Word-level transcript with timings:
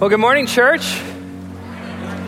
Well, 0.00 0.10
good 0.10 0.18
morning, 0.18 0.48
church. 0.48 1.00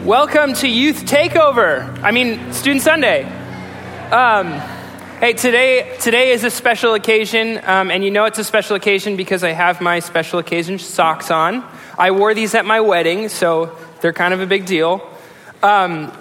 Welcome 0.04 0.54
to 0.54 0.68
Youth 0.68 1.04
Takeover. 1.04 2.00
I 2.00 2.12
mean, 2.12 2.52
Student 2.52 2.82
Sunday. 2.82 3.24
Um, 4.12 4.52
hey, 5.18 5.32
today 5.32 5.96
today 5.98 6.30
is 6.30 6.44
a 6.44 6.50
special 6.50 6.94
occasion, 6.94 7.60
um, 7.64 7.90
and 7.90 8.04
you 8.04 8.12
know 8.12 8.24
it's 8.26 8.38
a 8.38 8.44
special 8.44 8.76
occasion 8.76 9.16
because 9.16 9.42
I 9.42 9.50
have 9.50 9.80
my 9.80 9.98
special 9.98 10.38
occasion 10.38 10.78
socks 10.78 11.32
on. 11.32 11.68
I 11.98 12.12
wore 12.12 12.34
these 12.34 12.54
at 12.54 12.66
my 12.66 12.80
wedding, 12.80 13.28
so 13.28 13.76
they're 14.00 14.12
kind 14.12 14.32
of 14.32 14.40
a 14.40 14.46
big 14.46 14.64
deal. 14.64 15.04
Um, 15.60 16.12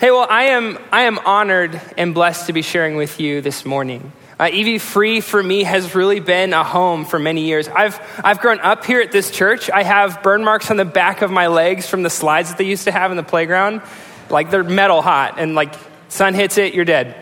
hey, 0.00 0.10
well, 0.10 0.26
I 0.30 0.44
am 0.44 0.78
I 0.90 1.02
am 1.02 1.18
honored 1.18 1.78
and 1.98 2.14
blessed 2.14 2.46
to 2.46 2.54
be 2.54 2.62
sharing 2.62 2.96
with 2.96 3.20
you 3.20 3.42
this 3.42 3.66
morning. 3.66 4.12
Uh, 4.40 4.44
EV 4.44 4.80
Free 4.80 5.20
for 5.20 5.42
me 5.42 5.64
has 5.64 5.94
really 5.94 6.18
been 6.18 6.54
a 6.54 6.64
home 6.64 7.04
for 7.04 7.18
many 7.18 7.42
years. 7.42 7.68
I've, 7.68 8.00
I've 8.24 8.40
grown 8.40 8.58
up 8.60 8.86
here 8.86 9.02
at 9.02 9.12
this 9.12 9.30
church. 9.30 9.68
I 9.68 9.82
have 9.82 10.22
burn 10.22 10.44
marks 10.44 10.70
on 10.70 10.78
the 10.78 10.86
back 10.86 11.20
of 11.20 11.30
my 11.30 11.48
legs 11.48 11.86
from 11.86 12.02
the 12.02 12.08
slides 12.08 12.48
that 12.48 12.56
they 12.56 12.64
used 12.64 12.84
to 12.84 12.90
have 12.90 13.10
in 13.10 13.18
the 13.18 13.22
playground. 13.22 13.82
Like 14.30 14.50
they're 14.50 14.64
metal 14.64 15.02
hot, 15.02 15.34
and 15.36 15.54
like 15.54 15.74
sun 16.08 16.32
hits 16.32 16.56
it, 16.56 16.72
you're 16.72 16.86
dead. 16.86 17.16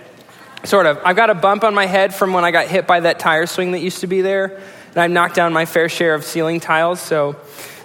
Sort 0.62 0.86
of. 0.86 1.00
I've 1.04 1.16
got 1.16 1.28
a 1.28 1.34
bump 1.34 1.64
on 1.64 1.74
my 1.74 1.86
head 1.86 2.14
from 2.14 2.32
when 2.32 2.44
I 2.44 2.52
got 2.52 2.68
hit 2.68 2.86
by 2.86 3.00
that 3.00 3.18
tire 3.18 3.46
swing 3.46 3.72
that 3.72 3.80
used 3.80 4.02
to 4.02 4.06
be 4.06 4.20
there, 4.20 4.62
and 4.98 5.04
I've 5.04 5.12
knocked 5.12 5.36
down 5.36 5.52
my 5.52 5.64
fair 5.64 5.88
share 5.88 6.14
of 6.14 6.24
ceiling 6.24 6.58
tiles. 6.58 7.00
So 7.00 7.36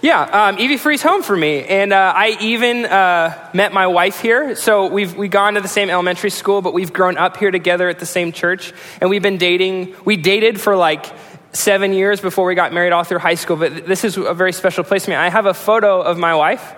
yeah, 0.02 0.48
um, 0.48 0.58
EV 0.58 0.82
Free's 0.82 1.04
home 1.04 1.22
for 1.22 1.38
me. 1.38 1.64
And 1.64 1.94
uh, 1.94 2.12
I 2.16 2.36
even 2.42 2.86
uh, 2.86 3.52
met 3.54 3.72
my 3.72 3.86
wife 3.86 4.20
here. 4.20 4.56
So 4.56 4.88
we've 4.88 5.16
we 5.16 5.28
gone 5.28 5.54
to 5.54 5.62
the 5.62 5.68
same 5.68 5.92
elementary 5.92 6.32
school, 6.32 6.64
but 6.64 6.74
we've 6.74 6.92
grown 6.92 7.20
up 7.20 7.38
here 7.38 7.52
together 7.52 7.88
at 7.88 8.00
the 8.00 8.08
same 8.08 8.32
church. 8.32 8.74
And 9.00 9.12
we've 9.12 9.22
been 9.22 9.38
dating. 9.38 9.96
We 10.04 10.18
dated 10.18 10.60
for 10.60 10.76
like 10.76 11.06
seven 11.52 11.94
years 11.94 12.20
before 12.20 12.48
we 12.48 12.56
got 12.56 12.74
married 12.74 12.94
all 12.94 13.04
through 13.04 13.20
high 13.20 13.36
school. 13.36 13.58
But 13.58 13.86
this 13.86 14.04
is 14.04 14.18
a 14.18 14.34
very 14.34 14.52
special 14.52 14.84
place 14.84 15.04
to 15.04 15.12
me. 15.12 15.16
I 15.16 15.30
have 15.30 15.46
a 15.46 15.54
photo 15.54 16.02
of 16.02 16.18
my 16.18 16.34
wife. 16.34 16.74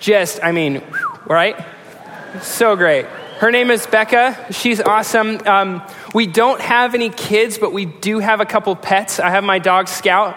Just, 0.00 0.42
I 0.42 0.52
mean, 0.52 0.82
right? 1.26 1.62
So 2.40 2.74
great. 2.74 3.04
Her 3.42 3.50
name 3.50 3.72
is 3.72 3.84
Becca. 3.88 4.52
She's 4.52 4.80
awesome. 4.80 5.40
Um, 5.48 5.82
we 6.14 6.28
don't 6.28 6.60
have 6.60 6.94
any 6.94 7.10
kids, 7.10 7.58
but 7.58 7.72
we 7.72 7.86
do 7.86 8.20
have 8.20 8.40
a 8.40 8.44
couple 8.44 8.76
pets. 8.76 9.18
I 9.18 9.30
have 9.30 9.42
my 9.42 9.58
dog 9.58 9.88
Scout. 9.88 10.36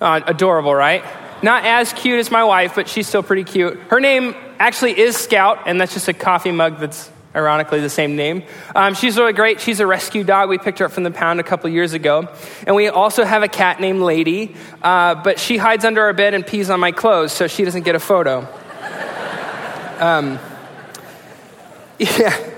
Uh, 0.00 0.22
adorable, 0.26 0.74
right? 0.74 1.04
Not 1.42 1.66
as 1.66 1.92
cute 1.92 2.18
as 2.20 2.30
my 2.30 2.42
wife, 2.42 2.74
but 2.74 2.88
she's 2.88 3.06
still 3.06 3.22
pretty 3.22 3.44
cute. 3.44 3.78
Her 3.90 4.00
name 4.00 4.34
actually 4.58 4.98
is 4.98 5.14
Scout, 5.14 5.64
and 5.66 5.78
that's 5.78 5.92
just 5.92 6.08
a 6.08 6.14
coffee 6.14 6.52
mug 6.52 6.80
that's 6.80 7.10
ironically 7.34 7.80
the 7.80 7.90
same 7.90 8.16
name. 8.16 8.44
Um, 8.74 8.94
she's 8.94 9.18
really 9.18 9.34
great. 9.34 9.60
She's 9.60 9.80
a 9.80 9.86
rescue 9.86 10.24
dog. 10.24 10.48
We 10.48 10.56
picked 10.56 10.78
her 10.78 10.86
up 10.86 10.92
from 10.92 11.02
the 11.02 11.10
pound 11.10 11.38
a 11.38 11.42
couple 11.42 11.68
years 11.68 11.92
ago. 11.92 12.30
And 12.66 12.74
we 12.74 12.88
also 12.88 13.24
have 13.24 13.42
a 13.42 13.48
cat 13.48 13.78
named 13.78 14.00
Lady, 14.00 14.56
uh, 14.80 15.16
but 15.16 15.38
she 15.38 15.58
hides 15.58 15.84
under 15.84 16.00
our 16.00 16.14
bed 16.14 16.32
and 16.32 16.46
pees 16.46 16.70
on 16.70 16.80
my 16.80 16.92
clothes, 16.92 17.30
so 17.30 17.46
she 17.46 17.62
doesn't 17.62 17.82
get 17.82 17.94
a 17.94 18.00
photo. 18.00 18.48
um, 19.98 20.38
yeah. 22.02 22.48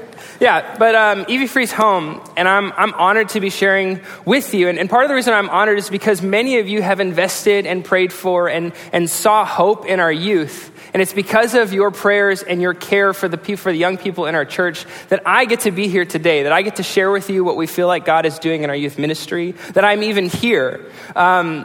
Yeah, 0.41 0.77
but 0.79 0.95
um, 0.97 1.27
EV 1.29 1.49
Free's 1.49 1.71
home, 1.71 2.21
and 2.37 2.49
I'm, 2.49 2.73
I'm 2.73 2.93
honored 2.95 3.29
to 3.31 3.41
be 3.41 3.51
sharing 3.51 4.01
with 4.25 4.53
you. 4.53 4.69
And, 4.69 4.79
and, 4.79 4.91
part 4.91 5.05
of 5.05 5.09
the 5.09 5.15
reason 5.15 5.33
I'm 5.33 5.49
honored 5.49 5.79
is 5.79 5.89
because 5.89 6.23
many 6.23 6.59
of 6.59 6.67
you 6.69 6.83
have 6.83 6.99
invested 6.99 7.67
and 7.67 7.85
prayed 7.85 8.13
for 8.13 8.49
and, 8.49 8.73
and 8.93 9.09
saw 9.09 9.45
hope 9.45 9.87
in 9.87 10.01
our 10.01 10.13
youth. 10.13 10.73
And 10.93 11.01
it's 11.01 11.13
because 11.13 11.55
of 11.55 11.73
your 11.73 11.91
prayers 11.91 12.43
and 12.43 12.61
your 12.61 12.75
care 12.75 13.13
for 13.13 13.29
the, 13.29 13.57
for 13.57 13.71
the 13.71 13.79
young 13.79 13.97
people 13.97 14.27
in 14.27 14.35
our 14.35 14.45
church 14.45 14.87
that 15.09 15.23
I 15.25 15.45
get 15.45 15.61
to 15.61 15.71
be 15.71 15.89
here 15.89 16.05
today, 16.05 16.43
that 16.45 16.53
I 16.53 16.63
get 16.63 16.77
to 16.77 16.83
share 16.83 17.11
with 17.11 17.31
you 17.31 17.45
what 17.45 17.57
we 17.57 17.67
feel 17.67 17.87
like 17.87 18.05
God 18.05 18.27
is 18.27 18.39
doing 18.39 18.65
in 18.65 18.71
our 18.71 18.77
youth 18.77 18.99
ministry, 18.99 19.53
that 19.73 19.85
I'm 19.85 20.03
even 20.03 20.29
here. 20.29 20.85
Um, 21.17 21.65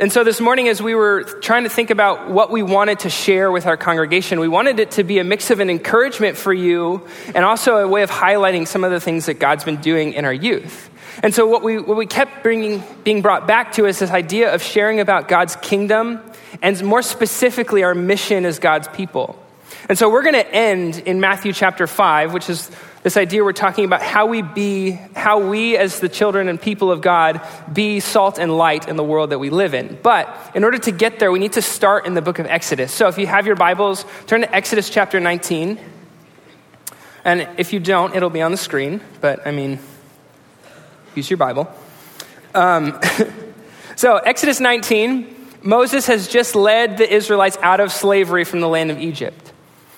and 0.00 0.10
so 0.10 0.24
this 0.24 0.40
morning, 0.40 0.68
as 0.68 0.80
we 0.80 0.94
were 0.94 1.24
trying 1.24 1.64
to 1.64 1.68
think 1.68 1.90
about 1.90 2.30
what 2.30 2.50
we 2.50 2.62
wanted 2.62 3.00
to 3.00 3.10
share 3.10 3.52
with 3.52 3.66
our 3.66 3.76
congregation, 3.76 4.40
we 4.40 4.48
wanted 4.48 4.80
it 4.80 4.92
to 4.92 5.04
be 5.04 5.18
a 5.18 5.24
mix 5.24 5.50
of 5.50 5.60
an 5.60 5.68
encouragement 5.68 6.38
for 6.38 6.54
you 6.54 7.06
and 7.34 7.44
also 7.44 7.76
a 7.76 7.86
way 7.86 8.02
of 8.02 8.10
highlighting 8.10 8.66
some 8.66 8.82
of 8.82 8.90
the 8.92 8.98
things 8.98 9.26
that 9.26 9.34
God's 9.34 9.62
been 9.62 9.76
doing 9.76 10.14
in 10.14 10.24
our 10.24 10.32
youth. 10.32 10.88
And 11.22 11.34
so 11.34 11.46
what 11.46 11.62
we, 11.62 11.76
what 11.76 11.98
we 11.98 12.06
kept 12.06 12.42
bringing, 12.42 12.82
being 13.04 13.20
brought 13.20 13.46
back 13.46 13.72
to 13.72 13.84
is 13.84 13.98
this 13.98 14.10
idea 14.10 14.54
of 14.54 14.62
sharing 14.62 15.00
about 15.00 15.28
God's 15.28 15.56
kingdom 15.56 16.18
and 16.62 16.82
more 16.82 17.02
specifically 17.02 17.82
our 17.82 17.94
mission 17.94 18.46
as 18.46 18.58
God's 18.58 18.88
people. 18.88 19.38
And 19.90 19.98
so 19.98 20.08
we're 20.08 20.22
going 20.22 20.34
to 20.34 20.50
end 20.50 21.00
in 21.00 21.20
Matthew 21.20 21.52
chapter 21.52 21.86
5, 21.86 22.32
which 22.32 22.48
is 22.48 22.70
this 23.02 23.16
idea 23.16 23.42
we're 23.42 23.52
talking 23.52 23.86
about 23.86 24.02
how 24.02 24.26
we 24.26 24.42
be, 24.42 24.90
how 25.16 25.38
we 25.48 25.76
as 25.76 26.00
the 26.00 26.08
children 26.08 26.48
and 26.48 26.60
people 26.60 26.92
of 26.92 27.00
God 27.00 27.40
be 27.72 27.98
salt 27.98 28.38
and 28.38 28.56
light 28.56 28.88
in 28.88 28.96
the 28.96 29.04
world 29.04 29.30
that 29.30 29.38
we 29.38 29.48
live 29.48 29.72
in. 29.72 29.98
But 30.02 30.52
in 30.54 30.64
order 30.64 30.78
to 30.78 30.90
get 30.90 31.18
there, 31.18 31.32
we 31.32 31.38
need 31.38 31.54
to 31.54 31.62
start 31.62 32.06
in 32.06 32.12
the 32.12 32.20
book 32.20 32.38
of 32.38 32.46
Exodus. 32.46 32.92
So 32.92 33.08
if 33.08 33.16
you 33.16 33.26
have 33.26 33.46
your 33.46 33.56
Bibles, 33.56 34.04
turn 34.26 34.42
to 34.42 34.54
Exodus 34.54 34.90
chapter 34.90 35.18
19. 35.18 35.78
And 37.24 37.48
if 37.56 37.72
you 37.72 37.80
don't, 37.80 38.14
it'll 38.14 38.30
be 38.30 38.42
on 38.42 38.50
the 38.50 38.58
screen, 38.58 39.00
but 39.22 39.46
I 39.46 39.50
mean, 39.50 39.78
use 41.14 41.30
your 41.30 41.38
Bible. 41.38 41.72
Um, 42.54 42.98
so, 43.96 44.16
Exodus 44.16 44.60
19, 44.60 45.36
Moses 45.62 46.06
has 46.06 46.28
just 46.28 46.54
led 46.54 46.96
the 46.96 47.12
Israelites 47.12 47.58
out 47.62 47.80
of 47.80 47.92
slavery 47.92 48.44
from 48.44 48.60
the 48.60 48.68
land 48.68 48.90
of 48.90 48.98
Egypt. 48.98 49.49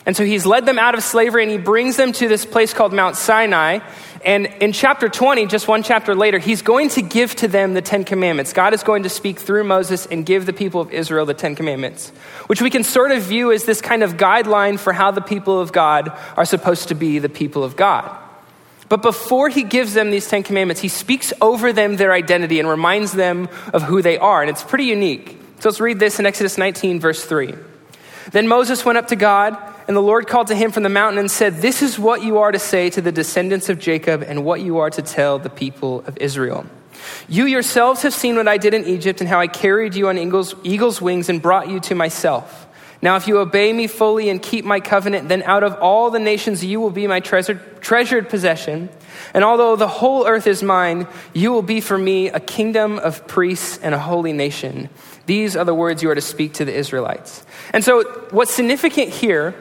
And 0.05 0.17
so 0.17 0.25
he's 0.25 0.45
led 0.45 0.67
them 0.67 0.79
out 0.79 0.95
of 0.95 1.03
slavery 1.03 1.45
and 1.45 1.53
he 1.53 1.59
brings 1.59 1.97
them 1.97 2.13
to 2.13 2.29
this 2.29 2.45
place 2.45 2.75
called 2.75 2.93
Mount 2.93 3.17
Sinai. 3.17 3.79
And 4.25 4.47
in 4.47 4.73
chapter 4.73 5.09
20, 5.09 5.47
just 5.47 5.67
one 5.67 5.83
chapter 5.83 6.15
later, 6.15 6.39
he's 6.39 6.63
going 6.63 6.91
to 6.91 7.03
give 7.03 7.35
to 7.37 7.49
them 7.49 7.75
the 7.75 7.83
Ten 7.83 8.05
Commandments. 8.05 8.53
God 8.53 8.73
is 8.73 8.83
going 8.83 9.03
to 9.03 9.09
speak 9.09 9.39
through 9.39 9.65
Moses 9.65 10.07
and 10.07 10.25
give 10.25 10.47
the 10.47 10.53
people 10.53 10.81
of 10.81 10.93
Israel 10.93 11.27
the 11.27 11.35
Ten 11.35 11.57
Commandments, 11.57 12.11
which 12.47 12.63
we 12.63 12.71
can 12.71 12.85
sort 12.85 13.11
of 13.11 13.23
view 13.23 13.53
as 13.53 13.65
this 13.65 13.81
kind 13.81 14.03
of 14.03 14.15
guideline 14.15 14.79
for 14.79 14.93
how 14.93 15.11
the 15.11 15.21
people 15.21 15.61
of 15.61 15.73
God 15.73 16.13
are 16.37 16.45
supposed 16.45 16.89
to 16.89 16.95
be 16.95 17.19
the 17.19 17.29
people 17.29 17.65
of 17.65 17.75
God. 17.77 18.17
But 18.89 19.03
before 19.03 19.49
he 19.49 19.63
gives 19.63 19.95
them 19.95 20.11
these 20.11 20.29
Ten 20.29 20.43
Commandments, 20.43 20.83
he 20.83 20.89
speaks 20.89 21.33
over 21.41 21.73
them 21.73 21.97
their 21.97 22.13
identity 22.13 22.61
and 22.61 22.69
reminds 22.69 23.13
them 23.13 23.49
of 23.73 23.83
who 23.83 24.03
they 24.03 24.19
are. 24.19 24.43
And 24.43 24.51
it's 24.51 24.63
pretty 24.63 24.85
unique. 24.85 25.39
So 25.61 25.69
let's 25.69 25.81
read 25.81 25.99
this 25.99 26.21
in 26.21 26.27
Exodus 26.27 26.59
19, 26.59 27.01
verse 27.01 27.25
3. 27.25 27.55
Then 28.33 28.47
Moses 28.47 28.85
went 28.85 28.99
up 28.99 29.09
to 29.09 29.17
God 29.17 29.57
and 29.89 29.97
the 29.97 30.03
Lord 30.03 30.27
called 30.27 30.49
to 30.49 30.55
him 30.55 30.71
from 30.71 30.83
the 30.83 30.89
mountain 30.89 31.19
and 31.19 31.31
said, 31.31 31.57
This 31.57 31.83
is 31.83 31.99
what 31.99 32.23
you 32.23 32.39
are 32.39 32.53
to 32.53 32.59
say 32.59 32.91
to 32.91 33.01
the 33.01 33.13
descendants 33.13 33.69
of 33.69 33.79
Jacob 33.79 34.23
and 34.23 34.45
what 34.45 34.61
you 34.61 34.79
are 34.79 34.91
to 34.91 35.03
tell 35.03 35.39
the 35.39 35.51
people 35.51 36.05
of 36.07 36.17
Israel. 36.19 36.67
You 37.29 37.47
yourselves 37.47 38.03
have 38.03 38.15
seen 38.15 38.37
what 38.37 38.49
I 38.49 38.59
did 38.59 38.75
in 38.75 38.85
Egypt 38.85 39.21
and 39.21 39.29
how 39.29 39.41
I 39.41 39.49
carried 39.49 39.95
you 39.95 40.09
on 40.09 40.19
eagle's, 40.19 40.55
eagle's 40.63 41.01
wings 41.01 41.29
and 41.29 41.43
brought 41.43 41.69
you 41.69 41.81
to 41.81 41.95
myself. 41.95 42.69
Now, 43.01 43.17
if 43.17 43.27
you 43.27 43.39
obey 43.39 43.73
me 43.73 43.89
fully 43.89 44.29
and 44.29 44.41
keep 44.41 44.65
my 44.65 44.79
covenant, 44.79 45.29
then 45.29 45.43
out 45.43 45.65
of 45.65 45.75
all 45.81 46.11
the 46.11 46.21
nations 46.21 46.65
you 46.65 46.81
will 46.81 46.91
be 46.91 47.09
my 47.09 47.19
treasured, 47.19 47.83
treasured 47.83 48.29
possession. 48.29 48.91
And 49.35 49.43
although 49.43 49.75
the 49.75 49.89
whole 49.89 50.25
earth 50.25 50.47
is 50.47 50.63
mine, 50.63 51.09
you 51.35 51.51
will 51.51 51.63
be 51.63 51.81
for 51.81 51.99
me 51.99 52.29
a 52.29 52.39
kingdom 52.39 53.01
of 53.01 53.27
priests 53.27 53.81
and 53.83 53.93
a 53.93 53.99
holy 53.99 54.33
nation. 54.33 54.89
These 55.27 55.57
are 55.57 55.65
the 55.65 55.75
words 55.75 56.05
you 56.05 56.11
are 56.11 56.15
to 56.15 56.21
speak 56.21 56.55
to 56.55 56.65
the 56.65 56.73
Israelites. 56.73 57.45
And 57.73 57.83
so, 57.83 58.05
what's 58.31 58.55
significant 58.55 59.09
here 59.09 59.57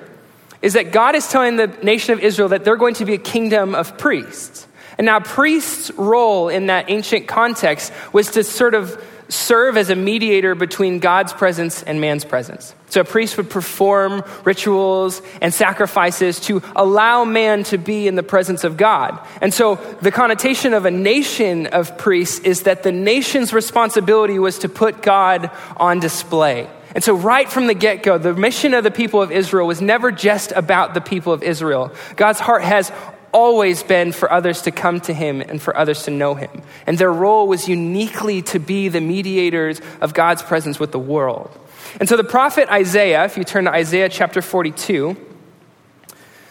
is 0.62 0.74
that 0.74 0.92
God 0.92 1.16
is 1.16 1.28
telling 1.28 1.56
the 1.56 1.68
nation 1.84 2.14
of 2.14 2.20
Israel 2.20 2.50
that 2.50 2.64
they're 2.64 2.78
going 2.78 2.96
to 2.96 3.06
be 3.06 3.14
a 3.14 3.20
kingdom 3.20 3.76
of 3.76 3.98
priests. 3.98 4.68
And 4.98 5.06
now, 5.06 5.20
priests' 5.20 5.90
role 5.92 6.50
in 6.50 6.68
that 6.68 6.90
ancient 6.90 7.28
context 7.28 7.92
was 8.14 8.32
to 8.32 8.44
sort 8.44 8.76
of 8.76 9.04
serve 9.32 9.78
as 9.78 9.90
a 9.90 9.96
mediator 9.96 10.56
between 10.56 11.00
God's 11.00 11.32
presence 11.32 11.82
and 11.84 12.02
man's 12.02 12.26
presence. 12.26 12.76
So 12.90 13.02
a 13.02 13.06
priest 13.06 13.38
would 13.38 13.50
perform 13.50 14.24
rituals 14.44 15.22
and 15.42 15.54
sacrifices 15.54 16.42
to 16.42 16.62
allow 16.76 17.24
man 17.24 17.64
to 17.66 17.78
be 17.78 18.10
in 18.10 18.16
the 18.16 18.24
presence 18.24 18.66
of 18.66 18.76
God. 18.76 19.18
And 19.40 19.54
so 19.54 19.76
the 20.02 20.12
connotation 20.12 20.74
of 20.74 20.86
a 20.86 20.92
nation 20.92 21.68
of 21.68 21.98
priests 21.98 22.40
is 22.40 22.64
that 22.64 22.84
the 22.84 22.92
nation's 22.92 23.54
responsibility 23.54 24.38
was 24.38 24.60
to 24.60 24.70
put 24.70 25.02
God 25.02 25.50
on 25.78 26.02
display. 26.02 26.70
And 26.94 27.04
so, 27.04 27.14
right 27.16 27.50
from 27.50 27.68
the 27.68 27.74
get 27.74 28.04
go, 28.04 28.18
the 28.18 28.34
mission 28.34 28.74
of 28.74 28.84
the 28.84 28.92
people 28.92 29.22
of 29.22 29.32
Israel 29.32 29.68
was 29.68 29.82
never 29.82 30.12
just 30.12 30.52
about 30.52 30.94
the 30.94 31.02
people 31.02 31.32
of 31.32 31.44
Israel. 31.44 31.94
God's 32.16 32.40
heart 32.40 32.64
has 32.64 32.92
always 33.34 33.82
been 33.84 34.12
for 34.12 34.32
others 34.32 34.64
to 34.64 34.72
come 34.72 35.00
to 35.02 35.14
him 35.14 35.42
and 35.42 35.62
for 35.62 35.76
others 35.76 36.04
to 36.04 36.12
know 36.12 36.36
him. 36.36 36.50
And 36.86 36.98
their 36.98 37.12
role 37.12 37.48
was 37.48 37.70
uniquely 37.70 38.42
to 38.44 38.60
be 38.60 38.90
the 38.90 39.00
mediators 39.00 39.80
of 40.02 40.14
God's 40.14 40.42
presence 40.42 40.80
with 40.80 40.92
the 40.92 41.00
world. 41.00 41.58
And 42.00 42.10
so, 42.10 42.18
the 42.18 42.24
prophet 42.24 42.70
Isaiah, 42.70 43.26
if 43.26 43.38
you 43.38 43.44
turn 43.44 43.66
to 43.66 43.72
Isaiah 43.72 44.10
chapter 44.10 44.42
42, 44.42 45.16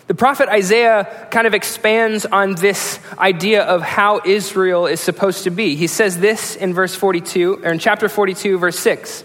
the 0.06 0.14
prophet 0.14 0.48
Isaiah 0.48 1.28
kind 1.30 1.46
of 1.46 1.54
expands 1.54 2.26
on 2.26 2.56
this 2.56 2.98
idea 3.16 3.62
of 3.62 3.80
how 3.80 4.20
Israel 4.24 4.86
is 4.86 5.00
supposed 5.00 5.44
to 5.44 5.50
be. 5.50 5.76
He 5.76 5.86
says 5.86 6.18
this 6.18 6.56
in 6.56 6.74
verse 6.74 6.96
42, 6.96 7.62
or 7.62 7.70
in 7.70 7.78
chapter 7.78 8.08
42, 8.08 8.58
verse 8.58 8.78
6. 8.80 9.22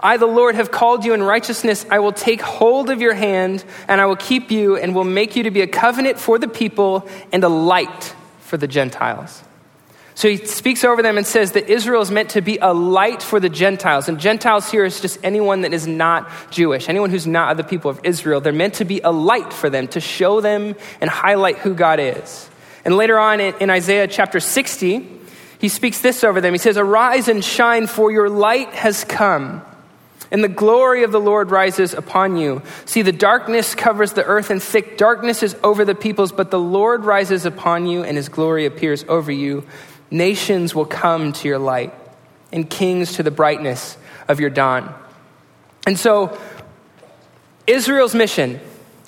I, 0.00 0.16
the 0.16 0.26
Lord, 0.26 0.54
have 0.54 0.70
called 0.70 1.04
you 1.04 1.14
in 1.14 1.22
righteousness. 1.22 1.86
I 1.90 1.98
will 1.98 2.12
take 2.12 2.40
hold 2.40 2.90
of 2.90 3.00
your 3.00 3.14
hand, 3.14 3.64
and 3.86 4.00
I 4.00 4.06
will 4.06 4.16
keep 4.16 4.50
you, 4.50 4.76
and 4.76 4.94
will 4.94 5.04
make 5.04 5.36
you 5.36 5.44
to 5.44 5.50
be 5.50 5.60
a 5.60 5.66
covenant 5.66 6.18
for 6.18 6.38
the 6.38 6.48
people 6.48 7.08
and 7.32 7.42
a 7.44 7.48
light 7.48 8.14
for 8.40 8.56
the 8.56 8.66
Gentiles. 8.68 9.42
So 10.18 10.28
he 10.28 10.36
speaks 10.46 10.82
over 10.82 11.00
them 11.00 11.16
and 11.16 11.24
says 11.24 11.52
that 11.52 11.70
Israel 11.70 12.02
is 12.02 12.10
meant 12.10 12.30
to 12.30 12.40
be 12.40 12.58
a 12.58 12.74
light 12.74 13.22
for 13.22 13.38
the 13.38 13.48
Gentiles. 13.48 14.08
And 14.08 14.18
Gentiles 14.18 14.68
here 14.68 14.84
is 14.84 15.00
just 15.00 15.20
anyone 15.22 15.60
that 15.60 15.72
is 15.72 15.86
not 15.86 16.28
Jewish, 16.50 16.88
anyone 16.88 17.10
who's 17.10 17.24
not 17.26 17.52
of 17.52 17.56
the 17.56 17.62
people 17.62 17.88
of 17.88 18.00
Israel. 18.02 18.40
They're 18.40 18.52
meant 18.52 18.74
to 18.74 18.84
be 18.84 19.00
a 19.00 19.12
light 19.12 19.52
for 19.52 19.70
them, 19.70 19.86
to 19.88 20.00
show 20.00 20.40
them 20.40 20.74
and 21.00 21.08
highlight 21.08 21.58
who 21.58 21.72
God 21.72 22.00
is. 22.00 22.50
And 22.84 22.96
later 22.96 23.16
on 23.16 23.38
in, 23.38 23.70
Isaiah 23.70 24.08
chapter 24.08 24.40
60, 24.40 25.08
he 25.60 25.68
speaks 25.68 26.00
this 26.00 26.24
over 26.24 26.40
them. 26.40 26.52
He 26.52 26.58
says, 26.58 26.76
Arise 26.76 27.28
and 27.28 27.44
shine, 27.44 27.86
for 27.86 28.10
your 28.10 28.28
light 28.28 28.72
has 28.74 29.04
come, 29.04 29.62
and 30.30 30.44
the 30.44 30.48
glory 30.48 31.04
of 31.04 31.12
the 31.12 31.20
Lord 31.20 31.50
rises 31.50 31.94
upon 31.94 32.36
you. 32.36 32.62
See, 32.84 33.02
the 33.02 33.12
darkness 33.12 33.74
covers 33.74 34.12
the 34.12 34.24
earth, 34.24 34.50
and 34.50 34.62
thick 34.62 34.98
darkness 34.98 35.42
is 35.42 35.56
over 35.62 35.84
the 35.84 35.94
peoples, 35.94 36.32
but 36.32 36.50
the 36.50 36.58
Lord 36.58 37.04
rises 37.04 37.46
upon 37.46 37.86
you, 37.86 38.02
and 38.02 38.16
his 38.16 38.28
glory 38.28 38.66
appears 38.66 39.04
over 39.08 39.32
you. 39.32 39.64
Nations 40.10 40.74
will 40.74 40.86
come 40.86 41.32
to 41.34 41.48
your 41.48 41.58
light, 41.58 41.94
and 42.52 42.68
kings 42.68 43.14
to 43.14 43.22
the 43.22 43.30
brightness 43.30 43.96
of 44.26 44.40
your 44.40 44.50
dawn. 44.50 44.94
And 45.86 45.98
so, 45.98 46.38
Israel's 47.66 48.14
mission 48.14 48.60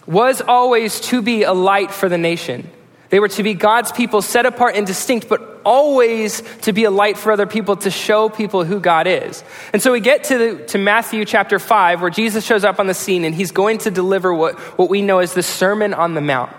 was 0.06 0.40
always 0.40 1.00
to 1.00 1.22
be 1.22 1.42
a 1.42 1.52
light 1.52 1.90
for 1.90 2.08
the 2.08 2.18
nation. 2.18 2.70
They 3.10 3.20
were 3.20 3.28
to 3.28 3.42
be 3.42 3.54
God's 3.54 3.92
people, 3.92 4.22
set 4.22 4.46
apart 4.46 4.76
and 4.76 4.86
distinct, 4.86 5.28
but 5.28 5.49
always 5.64 6.42
to 6.62 6.72
be 6.72 6.84
a 6.84 6.90
light 6.90 7.18
for 7.18 7.32
other 7.32 7.46
people, 7.46 7.76
to 7.76 7.90
show 7.90 8.28
people 8.28 8.64
who 8.64 8.80
God 8.80 9.06
is. 9.06 9.44
And 9.72 9.82
so 9.82 9.92
we 9.92 10.00
get 10.00 10.24
to, 10.24 10.38
the, 10.38 10.64
to 10.66 10.78
Matthew 10.78 11.24
chapter 11.24 11.58
5, 11.58 12.00
where 12.00 12.10
Jesus 12.10 12.44
shows 12.44 12.64
up 12.64 12.80
on 12.80 12.86
the 12.86 12.94
scene 12.94 13.24
and 13.24 13.34
he's 13.34 13.52
going 13.52 13.78
to 13.78 13.90
deliver 13.90 14.32
what, 14.32 14.58
what 14.78 14.88
we 14.88 15.02
know 15.02 15.18
as 15.18 15.34
the 15.34 15.42
Sermon 15.42 15.94
on 15.94 16.14
the 16.14 16.20
Mount. 16.20 16.50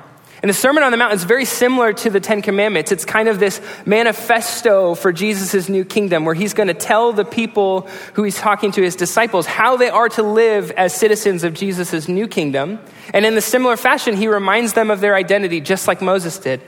And 0.42 0.50
the 0.50 0.56
Sermon 0.56 0.82
on 0.82 0.90
the 0.92 0.98
Mount 0.98 1.14
is 1.14 1.24
very 1.24 1.46
similar 1.46 1.94
to 1.94 2.10
the 2.10 2.20
Ten 2.20 2.42
Commandments. 2.42 2.92
It's 2.92 3.06
kind 3.06 3.30
of 3.30 3.40
this 3.40 3.62
manifesto 3.86 4.96
for 4.96 5.14
Jesus' 5.14 5.70
new 5.70 5.86
kingdom 5.86 6.26
where 6.26 6.34
he's 6.34 6.56
going 6.56 6.68
to 6.68 6.74
tell 6.74 7.14
the 7.14 7.26
people 7.26 7.82
who 8.16 8.24
he's 8.24 8.40
talking 8.40 8.72
to, 8.72 8.82
his 8.82 8.96
disciples, 8.96 9.46
how 9.46 9.78
they 9.78 9.90
are 9.90 10.10
to 10.10 10.24
live 10.24 10.72
as 10.72 10.96
citizens 10.96 11.44
of 11.44 11.54
Jesus' 11.54 12.08
new 12.08 12.28
kingdom. 12.28 12.80
And 13.14 13.24
in 13.24 13.36
the 13.36 13.42
similar 13.42 13.78
fashion, 13.78 14.16
he 14.16 14.28
reminds 14.28 14.74
them 14.74 14.90
of 14.90 15.00
their 15.00 15.14
identity, 15.14 15.62
just 15.62 15.88
like 15.88 16.02
Moses 16.02 16.40
did. 16.40 16.60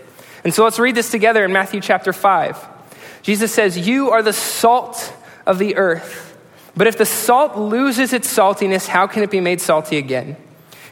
And 0.44 0.54
so 0.54 0.64
let's 0.64 0.80
read 0.80 0.96
this 0.96 1.10
together 1.10 1.46
in 1.46 1.54
Matthew 1.54 1.82
chapter 1.82 2.14
5. 2.14 2.70
Jesus 3.22 3.54
says, 3.54 3.78
You 3.78 4.12
are 4.12 4.22
the 4.22 4.34
salt 4.34 5.14
of 5.46 5.58
the 5.58 5.78
earth. 5.78 6.38
But 6.76 6.88
if 6.88 6.98
the 6.98 7.06
salt 7.06 7.58
loses 7.58 8.14
its 8.14 8.34
saltiness, 8.34 8.88
how 8.88 9.08
can 9.08 9.24
it 9.24 9.32
be 9.32 9.40
made 9.40 9.62
salty 9.62 9.98
again? 9.98 10.36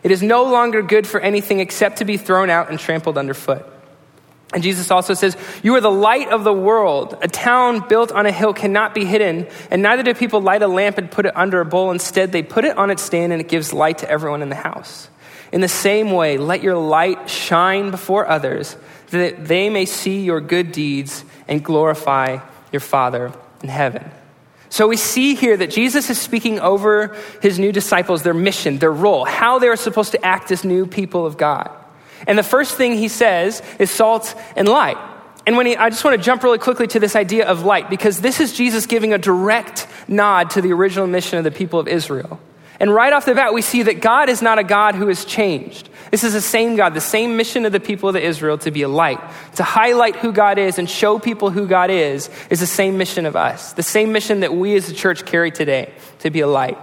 It 0.04 0.12
is 0.12 0.24
no 0.24 0.44
longer 0.44 0.82
good 0.82 1.08
for 1.08 1.20
anything 1.20 1.60
except 1.60 1.98
to 1.98 2.06
be 2.06 2.18
thrown 2.18 2.50
out 2.50 2.70
and 2.70 2.80
trampled 2.80 3.18
underfoot. 3.18 3.66
And 4.54 4.64
Jesus 4.64 4.92
also 4.92 5.14
says, 5.14 5.38
You 5.64 5.76
are 5.76 5.82
the 5.82 5.92
light 5.92 6.30
of 6.30 6.44
the 6.44 6.54
world. 6.54 7.18
A 7.22 7.28
town 7.28 7.88
built 7.88 8.12
on 8.12 8.26
a 8.26 8.32
hill 8.32 8.54
cannot 8.54 8.94
be 8.94 9.06
hidden, 9.06 9.48
and 9.70 9.82
neither 9.82 10.04
do 10.04 10.14
people 10.14 10.42
light 10.42 10.62
a 10.62 10.68
lamp 10.68 10.98
and 10.98 11.10
put 11.10 11.26
it 11.26 11.36
under 11.36 11.62
a 11.62 11.66
bowl. 11.66 11.92
Instead, 11.92 12.32
they 12.32 12.44
put 12.44 12.66
it 12.66 12.78
on 12.78 12.92
its 12.92 13.02
stand, 13.02 13.32
and 13.32 13.42
it 13.42 13.48
gives 13.48 13.72
light 13.72 14.00
to 14.00 14.10
everyone 14.10 14.42
in 14.42 14.50
the 14.50 14.56
house. 14.56 15.10
In 15.52 15.62
the 15.62 15.68
same 15.68 16.12
way, 16.12 16.38
let 16.38 16.64
your 16.64 16.78
light 16.78 17.30
shine 17.30 17.92
before 17.92 18.28
others, 18.28 18.78
that 19.10 19.46
they 19.46 19.70
may 19.70 19.86
see 19.86 20.24
your 20.24 20.40
good 20.40 20.72
deeds 20.72 21.26
and 21.48 21.64
glorify 21.64 22.40
your 22.72 22.80
Father 22.80 23.34
in 23.62 23.70
heaven. 23.70 24.10
So 24.70 24.88
we 24.88 24.96
see 24.96 25.36
here 25.36 25.58
that 25.58 25.70
Jesus 25.70 26.10
is 26.10 26.20
speaking 26.20 26.62
over 26.62 27.18
his 27.42 27.60
new 27.60 27.74
disciples, 27.74 28.24
their 28.24 28.34
mission, 28.34 28.78
their 28.78 28.92
role, 28.92 29.26
how 29.26 29.60
they 29.60 29.68
are 29.68 29.76
supposed 29.76 30.14
to 30.14 30.26
act 30.26 30.50
as 30.52 30.64
new 30.64 30.88
people 30.88 31.26
of 31.26 31.38
God. 31.38 31.70
And 32.26 32.38
the 32.38 32.44
first 32.44 32.76
thing 32.76 32.96
he 32.96 33.10
says 33.10 33.62
is 33.80 33.92
salt 33.92 34.34
and 34.56 34.70
light. 34.70 34.98
And 35.46 35.58
when 35.58 35.66
he, 35.66 35.76
I 35.76 35.90
just 35.90 36.06
want 36.06 36.18
to 36.18 36.24
jump 36.24 36.44
really 36.44 36.60
quickly 36.60 36.88
to 36.88 37.00
this 37.00 37.18
idea 37.18 37.48
of 37.48 37.66
light 37.66 37.90
because 37.90 38.22
this 38.22 38.40
is 38.40 38.54
Jesus 38.54 38.86
giving 38.86 39.12
a 39.12 39.18
direct 39.18 39.88
nod 40.08 40.52
to 40.52 40.62
the 40.62 40.72
original 40.72 41.08
mission 41.08 41.38
of 41.38 41.44
the 41.44 41.52
people 41.52 41.80
of 41.80 41.90
Israel. 41.90 42.40
And 42.82 42.92
right 42.92 43.14
off 43.14 43.26
the 43.26 43.36
bat, 43.36 43.54
we 43.54 43.62
see 43.62 43.84
that 43.84 44.02
God 44.02 44.28
is 44.28 44.42
not 44.42 44.58
a 44.58 44.64
God 44.64 44.96
who 44.96 45.06
has 45.06 45.24
changed. 45.24 45.88
This 46.10 46.24
is 46.24 46.34
the 46.34 46.42
same 46.42 46.76
God, 46.76 46.96
the 46.96 47.00
same 47.00 47.38
mission 47.38 47.64
of 47.68 47.72
the 47.72 47.80
people 47.80 48.10
of 48.10 48.16
Israel 48.16 48.58
to 48.58 48.72
be 48.72 48.82
a 48.82 48.88
light, 48.88 49.20
to 49.58 49.64
highlight 49.64 50.16
who 50.16 50.32
God 50.32 50.58
is 50.58 50.80
and 50.80 50.90
show 50.90 51.20
people 51.20 51.52
who 51.52 51.68
God 51.68 51.92
is, 51.92 52.32
is 52.50 52.60
the 52.60 52.66
same 52.66 52.98
mission 52.98 53.28
of 53.28 53.36
us, 53.36 53.74
the 53.74 53.84
same 53.84 54.12
mission 54.12 54.40
that 54.40 54.56
we 54.56 54.76
as 54.76 54.90
a 54.90 54.96
church 54.96 55.28
carry 55.28 55.52
today, 55.52 55.94
to 56.22 56.32
be 56.32 56.40
a 56.40 56.48
light. 56.48 56.76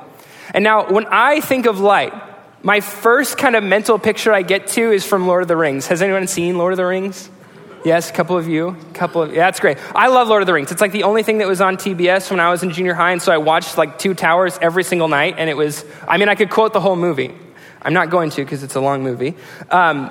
And 0.55 0.63
now, 0.63 0.89
when 0.89 1.07
I 1.07 1.41
think 1.41 1.67
of 1.67 1.81
light, 1.81 2.15
my 2.63 2.79
first 2.79 3.37
kind 3.37 3.57
of 3.57 3.65
mental 3.65 3.99
picture 3.99 4.33
I 4.33 4.43
get 4.43 4.69
to 4.69 4.93
is 4.93 5.05
from 5.05 5.27
Lord 5.27 5.43
of 5.43 5.49
the 5.49 5.57
Rings. 5.57 5.89
Has 5.89 6.01
anyone 6.01 6.29
seen 6.29 6.59
Lord 6.59 6.75
of 6.75 6.77
the 6.77 6.87
Rings? 6.87 7.29
Yes, 7.85 8.11
a 8.11 8.13
couple 8.13 8.37
of 8.37 8.49
you. 8.49 8.69
A 8.69 8.95
couple 8.95 9.23
of 9.23 9.33
yeah, 9.33 9.47
that's 9.47 9.61
great. 9.61 9.79
I 9.95 10.09
love 10.09 10.29
Lord 10.29 10.43
of 10.43 10.47
the 10.47 10.53
Rings. 10.53 10.73
It's 10.73 10.81
like 10.81 10.93
the 10.93 11.05
only 11.05 11.23
thing 11.23 11.39
that 11.39 11.49
was 11.49 11.61
on 11.61 11.77
TBS 11.77 12.31
when 12.31 12.41
I 12.41 12.51
was 12.51 12.63
in 12.63 12.71
junior 12.71 12.95
high, 12.95 13.13
and 13.13 13.23
so 13.23 13.33
I 13.33 13.39
watched 13.39 13.79
like 13.79 13.99
Two 13.99 14.15
Towers 14.15 14.59
every 14.61 14.85
single 14.85 15.09
night, 15.09 15.37
and 15.39 15.49
it 15.49 15.57
was. 15.57 15.85
I 16.07 16.19
mean, 16.19 16.29
I 16.29 16.35
could 16.35 16.51
quote 16.51 16.73
the 16.73 16.81
whole 16.81 16.97
movie. 16.97 17.35
I'm 17.83 17.93
not 17.93 18.11
going 18.11 18.31
to 18.31 18.45
because 18.45 18.63
it's 18.63 18.75
a 18.75 18.81
long 18.81 19.03
movie. 19.03 19.37
Um, 19.71 20.11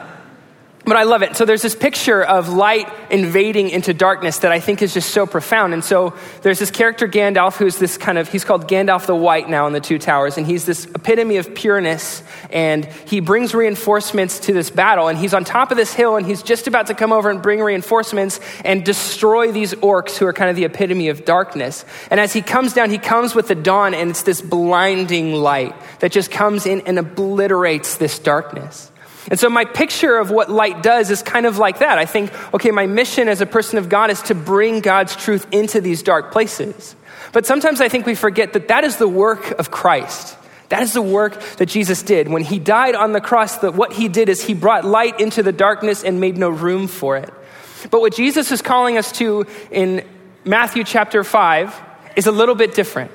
but 0.88 0.96
I 0.96 1.04
love 1.04 1.22
it. 1.22 1.36
So 1.36 1.44
there's 1.44 1.62
this 1.62 1.76
picture 1.76 2.24
of 2.24 2.48
light 2.48 2.90
invading 3.10 3.70
into 3.70 3.94
darkness 3.94 4.40
that 4.40 4.54
I 4.54 4.62
think 4.62 4.82
is 4.82 4.94
just 4.94 5.10
so 5.10 5.28
profound. 5.28 5.74
And 5.74 5.84
so 5.84 6.16
there's 6.44 6.60
this 6.60 6.72
character 6.72 7.10
Gandalf 7.10 7.58
who's 7.58 7.78
this 7.78 7.98
kind 7.98 8.18
of, 8.18 8.30
he's 8.30 8.46
called 8.46 8.70
Gandalf 8.70 9.06
the 9.06 9.16
White 9.16 9.50
now 9.50 9.68
in 9.68 9.74
the 9.74 9.82
Two 9.82 10.00
Towers, 10.00 10.38
and 10.38 10.48
he's 10.48 10.66
this 10.66 10.86
epitome 10.86 11.36
of 11.38 11.54
pureness. 11.54 12.24
And 12.52 12.86
he 12.86 13.20
brings 13.20 13.54
reinforcements 13.54 14.40
to 14.40 14.54
this 14.54 14.70
battle, 14.70 15.10
and 15.10 15.18
he's 15.18 15.34
on 15.34 15.44
top 15.44 15.72
of 15.72 15.78
this 15.78 15.94
hill, 15.94 16.16
and 16.16 16.26
he's 16.26 16.42
just 16.42 16.68
about 16.68 16.88
to 16.88 16.94
come 16.94 17.12
over 17.12 17.30
and 17.30 17.42
bring 17.42 17.60
reinforcements 17.60 18.40
and 18.64 18.86
destroy 18.86 19.52
these 19.52 19.74
orcs 19.74 20.16
who 20.16 20.26
are 20.26 20.34
kind 20.34 20.50
of 20.50 20.56
the 20.56 20.64
epitome 20.64 21.10
of 21.10 21.26
darkness. 21.26 21.84
And 22.10 22.18
as 22.18 22.32
he 22.32 22.42
comes 22.42 22.72
down, 22.72 22.92
he 22.92 22.98
comes 22.98 23.36
with 23.36 23.50
the 23.50 23.56
dawn, 23.56 23.94
and 23.94 24.10
it's 24.10 24.24
this 24.24 24.42
blinding 24.42 25.34
light 25.34 25.76
that 26.00 26.14
just 26.14 26.32
comes 26.32 26.66
in 26.66 26.80
and 26.88 26.98
obliterates 26.98 27.98
this 27.98 28.20
darkness. 28.20 28.90
And 29.30 29.40
so 29.40 29.50
my 29.50 29.66
picture 29.66 30.18
of 30.18 30.32
what 30.32 30.50
light 30.50 30.82
does 30.82 31.12
is 31.12 31.22
kind 31.22 31.46
of 31.46 31.58
like 31.58 31.80
that. 31.80 31.98
I 31.98 32.06
think, 32.06 32.32
okay, 32.54 32.72
my 32.72 32.86
mission 32.86 33.28
as 33.28 33.42
a 33.42 33.46
person 33.46 33.78
of 33.78 33.90
God 33.90 34.10
is 34.10 34.22
to 34.24 34.36
bring 34.36 34.80
God's 34.80 35.16
truth 35.16 35.46
into 35.52 35.82
these 35.82 36.02
dark 36.02 36.32
places. 36.32 36.96
But 37.34 37.46
sometimes 37.46 37.82
I 37.82 37.90
think 37.90 38.06
we 38.06 38.16
forget 38.16 38.54
that 38.54 38.70
that 38.70 38.84
is 38.84 38.98
the 38.98 39.08
work 39.08 39.52
of 39.60 39.70
Christ. 39.70 40.38
That 40.70 40.82
is 40.82 40.94
the 40.94 41.02
work 41.02 41.40
that 41.58 41.68
Jesus 41.68 42.04
did. 42.04 42.28
When 42.28 42.44
he 42.44 42.60
died 42.60 42.96
on 42.96 43.12
the 43.12 43.22
cross, 43.22 43.58
that 43.60 43.74
what 43.74 43.94
he 43.94 44.08
did 44.08 44.30
is 44.30 44.42
he 44.44 44.54
brought 44.54 44.86
light 44.86 45.20
into 45.20 45.44
the 45.44 45.52
darkness 45.52 46.04
and 46.04 46.20
made 46.20 46.38
no 46.38 46.50
room 46.50 46.88
for 46.88 47.18
it. 47.18 47.34
But 47.92 48.02
what 48.02 48.14
Jesus 48.14 48.52
is 48.52 48.62
calling 48.62 48.98
us 48.98 49.12
to 49.14 49.46
in 49.72 50.06
Matthew 50.44 50.84
chapter 50.84 51.24
5 51.24 51.82
is 52.16 52.28
a 52.28 52.32
little 52.32 52.56
bit 52.56 52.74
different. 52.74 53.12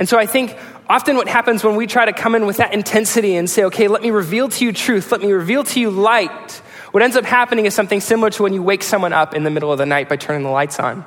And 0.00 0.08
so 0.08 0.18
I 0.18 0.24
think 0.24 0.56
often 0.88 1.16
what 1.16 1.28
happens 1.28 1.62
when 1.62 1.76
we 1.76 1.86
try 1.86 2.06
to 2.06 2.12
come 2.14 2.34
in 2.34 2.46
with 2.46 2.56
that 2.56 2.72
intensity 2.72 3.36
and 3.36 3.48
say, 3.48 3.64
okay, 3.64 3.86
let 3.86 4.00
me 4.00 4.10
reveal 4.10 4.48
to 4.48 4.64
you 4.64 4.72
truth, 4.72 5.12
let 5.12 5.20
me 5.20 5.30
reveal 5.30 5.62
to 5.62 5.78
you 5.78 5.90
light, 5.90 6.62
what 6.90 7.02
ends 7.02 7.16
up 7.16 7.24
happening 7.24 7.66
is 7.66 7.74
something 7.74 8.00
similar 8.00 8.30
to 8.30 8.42
when 8.42 8.54
you 8.54 8.62
wake 8.62 8.82
someone 8.82 9.12
up 9.12 9.34
in 9.34 9.44
the 9.44 9.50
middle 9.50 9.70
of 9.70 9.78
the 9.78 9.86
night 9.86 10.08
by 10.08 10.16
turning 10.16 10.42
the 10.42 10.48
lights 10.50 10.80
on. 10.80 11.04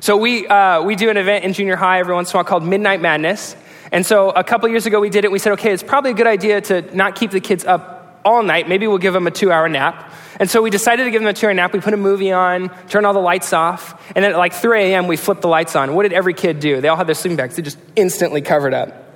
So 0.00 0.16
we, 0.16 0.46
uh, 0.46 0.82
we 0.82 0.94
do 0.94 1.10
an 1.10 1.16
event 1.16 1.44
in 1.44 1.52
junior 1.52 1.76
high 1.76 1.98
every 1.98 2.14
once 2.14 2.30
in 2.30 2.36
a 2.36 2.38
while 2.38 2.44
called 2.44 2.64
Midnight 2.64 3.02
Madness. 3.02 3.56
And 3.92 4.06
so 4.06 4.30
a 4.30 4.44
couple 4.44 4.68
years 4.68 4.86
ago 4.86 5.00
we 5.00 5.10
did 5.10 5.24
it. 5.24 5.32
We 5.32 5.40
said, 5.40 5.52
okay, 5.54 5.72
it's 5.72 5.82
probably 5.82 6.12
a 6.12 6.14
good 6.14 6.28
idea 6.28 6.60
to 6.62 6.96
not 6.96 7.16
keep 7.16 7.32
the 7.32 7.40
kids 7.40 7.64
up 7.64 7.99
all 8.24 8.42
night. 8.42 8.68
Maybe 8.68 8.86
we'll 8.86 8.98
give 8.98 9.14
them 9.14 9.26
a 9.26 9.30
two 9.30 9.50
hour 9.50 9.68
nap. 9.68 10.12
And 10.38 10.48
so 10.48 10.62
we 10.62 10.70
decided 10.70 11.04
to 11.04 11.10
give 11.10 11.20
them 11.20 11.28
a 11.28 11.32
two 11.32 11.46
hour 11.46 11.54
nap. 11.54 11.72
We 11.72 11.80
put 11.80 11.94
a 11.94 11.98
movie 11.98 12.32
on, 12.32 12.70
turn 12.88 13.04
all 13.04 13.12
the 13.12 13.20
lights 13.20 13.52
off, 13.52 14.00
and 14.14 14.24
then 14.24 14.32
at 14.32 14.38
like 14.38 14.54
3 14.54 14.80
a.m., 14.84 15.06
we 15.06 15.16
flipped 15.16 15.42
the 15.42 15.48
lights 15.48 15.76
on. 15.76 15.94
What 15.94 16.04
did 16.04 16.12
every 16.12 16.34
kid 16.34 16.60
do? 16.60 16.80
They 16.80 16.88
all 16.88 16.96
had 16.96 17.06
their 17.06 17.14
sleeping 17.14 17.36
bags. 17.36 17.56
They 17.56 17.62
just 17.62 17.78
instantly 17.96 18.40
covered 18.40 18.74
up. 18.74 19.14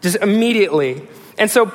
Just 0.00 0.16
immediately. 0.16 1.06
And 1.38 1.50
so 1.50 1.72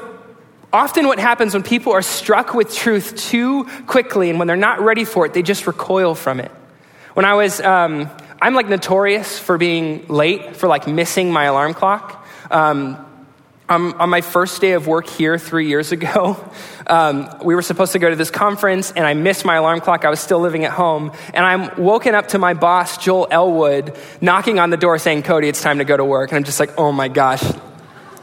often 0.73 1.07
what 1.07 1.19
happens 1.19 1.53
when 1.53 1.63
people 1.63 1.93
are 1.93 2.01
struck 2.01 2.53
with 2.53 2.73
truth 2.73 3.15
too 3.15 3.65
quickly 3.87 4.29
and 4.29 4.39
when 4.39 4.47
they're 4.47 4.57
not 4.57 4.81
ready 4.81 5.05
for 5.05 5.25
it, 5.25 5.33
they 5.33 5.41
just 5.41 5.67
recoil 5.67 6.15
from 6.15 6.39
it. 6.39 6.51
When 7.13 7.25
I 7.25 7.35
was, 7.35 7.59
um, 7.59 8.09
I'm 8.41 8.55
like 8.55 8.69
notorious 8.69 9.37
for 9.37 9.57
being 9.57 10.07
late, 10.07 10.55
for 10.55 10.67
like 10.67 10.87
missing 10.87 11.31
my 11.31 11.45
alarm 11.45 11.73
clock. 11.73 12.25
Um, 12.49 13.05
um, 13.71 13.95
on 13.99 14.09
my 14.09 14.19
first 14.19 14.59
day 14.59 14.73
of 14.73 14.85
work 14.85 15.07
here 15.07 15.37
three 15.37 15.69
years 15.69 15.93
ago, 15.93 16.37
um, 16.87 17.29
we 17.41 17.55
were 17.55 17.61
supposed 17.61 17.93
to 17.93 17.99
go 17.99 18.09
to 18.09 18.17
this 18.17 18.29
conference, 18.29 18.91
and 18.91 19.05
I 19.05 19.13
missed 19.13 19.45
my 19.45 19.55
alarm 19.55 19.79
clock. 19.79 20.03
I 20.03 20.09
was 20.09 20.19
still 20.19 20.39
living 20.39 20.65
at 20.65 20.71
home, 20.71 21.13
and 21.33 21.45
I'm 21.45 21.81
woken 21.81 22.13
up 22.13 22.27
to 22.29 22.37
my 22.37 22.53
boss, 22.53 22.97
Joel 22.97 23.27
Elwood, 23.31 23.95
knocking 24.19 24.59
on 24.59 24.71
the 24.71 24.77
door 24.77 24.97
saying, 24.97 25.23
Kody, 25.23 25.47
it's 25.47 25.61
time 25.61 25.77
to 25.77 25.85
go 25.85 25.95
to 25.95 26.03
work. 26.03 26.31
And 26.31 26.37
I'm 26.37 26.43
just 26.43 26.59
like, 26.59 26.77
oh 26.77 26.91
my 26.91 27.07
gosh, 27.07 27.43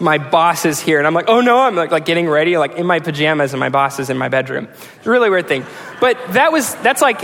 my 0.01 0.19
boss 0.19 0.65
is 0.65 0.81
here. 0.81 0.99
And 0.99 1.07
I'm 1.07 1.15
like, 1.15 1.29
oh 1.29 1.41
no, 1.41 1.59
I'm 1.61 1.75
like, 1.75 1.91
like 1.91 2.05
getting 2.05 2.29
ready, 2.29 2.57
like 2.57 2.77
in 2.77 2.87
my 2.87 3.01
pajamas, 3.01 3.53
and 3.53 3.61
my 3.61 3.69
boss 3.69 3.99
is 3.99 4.11
in 4.11 4.19
my 4.19 4.29
bedroom. 4.29 4.69
It's 4.97 5.07
a 5.07 5.11
really 5.11 5.31
weird 5.31 5.49
thing. 5.49 5.65
But 6.01 6.19
that 6.35 6.53
was, 6.53 6.75
that's 6.77 7.03
like 7.03 7.21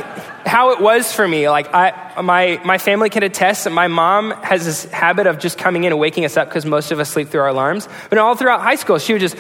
how 0.47 0.71
it 0.73 0.81
was 0.81 1.13
for 1.13 1.27
me. 1.27 1.49
Like, 1.49 1.73
I, 1.73 2.21
my, 2.23 2.61
my 2.65 2.79
family 2.79 3.11
can 3.11 3.23
attest 3.23 3.65
that 3.65 3.71
my 3.71 3.89
mom 3.89 4.33
has 4.43 4.65
this 4.65 4.85
habit 4.87 5.27
of 5.27 5.39
just 5.39 5.59
coming 5.59 5.85
in 5.85 5.93
and 5.93 6.01
waking 6.01 6.25
us 6.25 6.37
up 6.37 6.49
because 6.49 6.67
most 6.67 6.91
of 6.91 6.99
us 6.99 7.11
sleep 7.11 7.29
through 7.29 7.41
our 7.41 7.49
alarms. 7.49 7.89
But 8.11 8.19
all 8.19 8.35
throughout 8.35 8.61
high 8.61 8.77
school, 8.77 8.99
she 8.99 9.13
would 9.13 9.21
just 9.21 9.37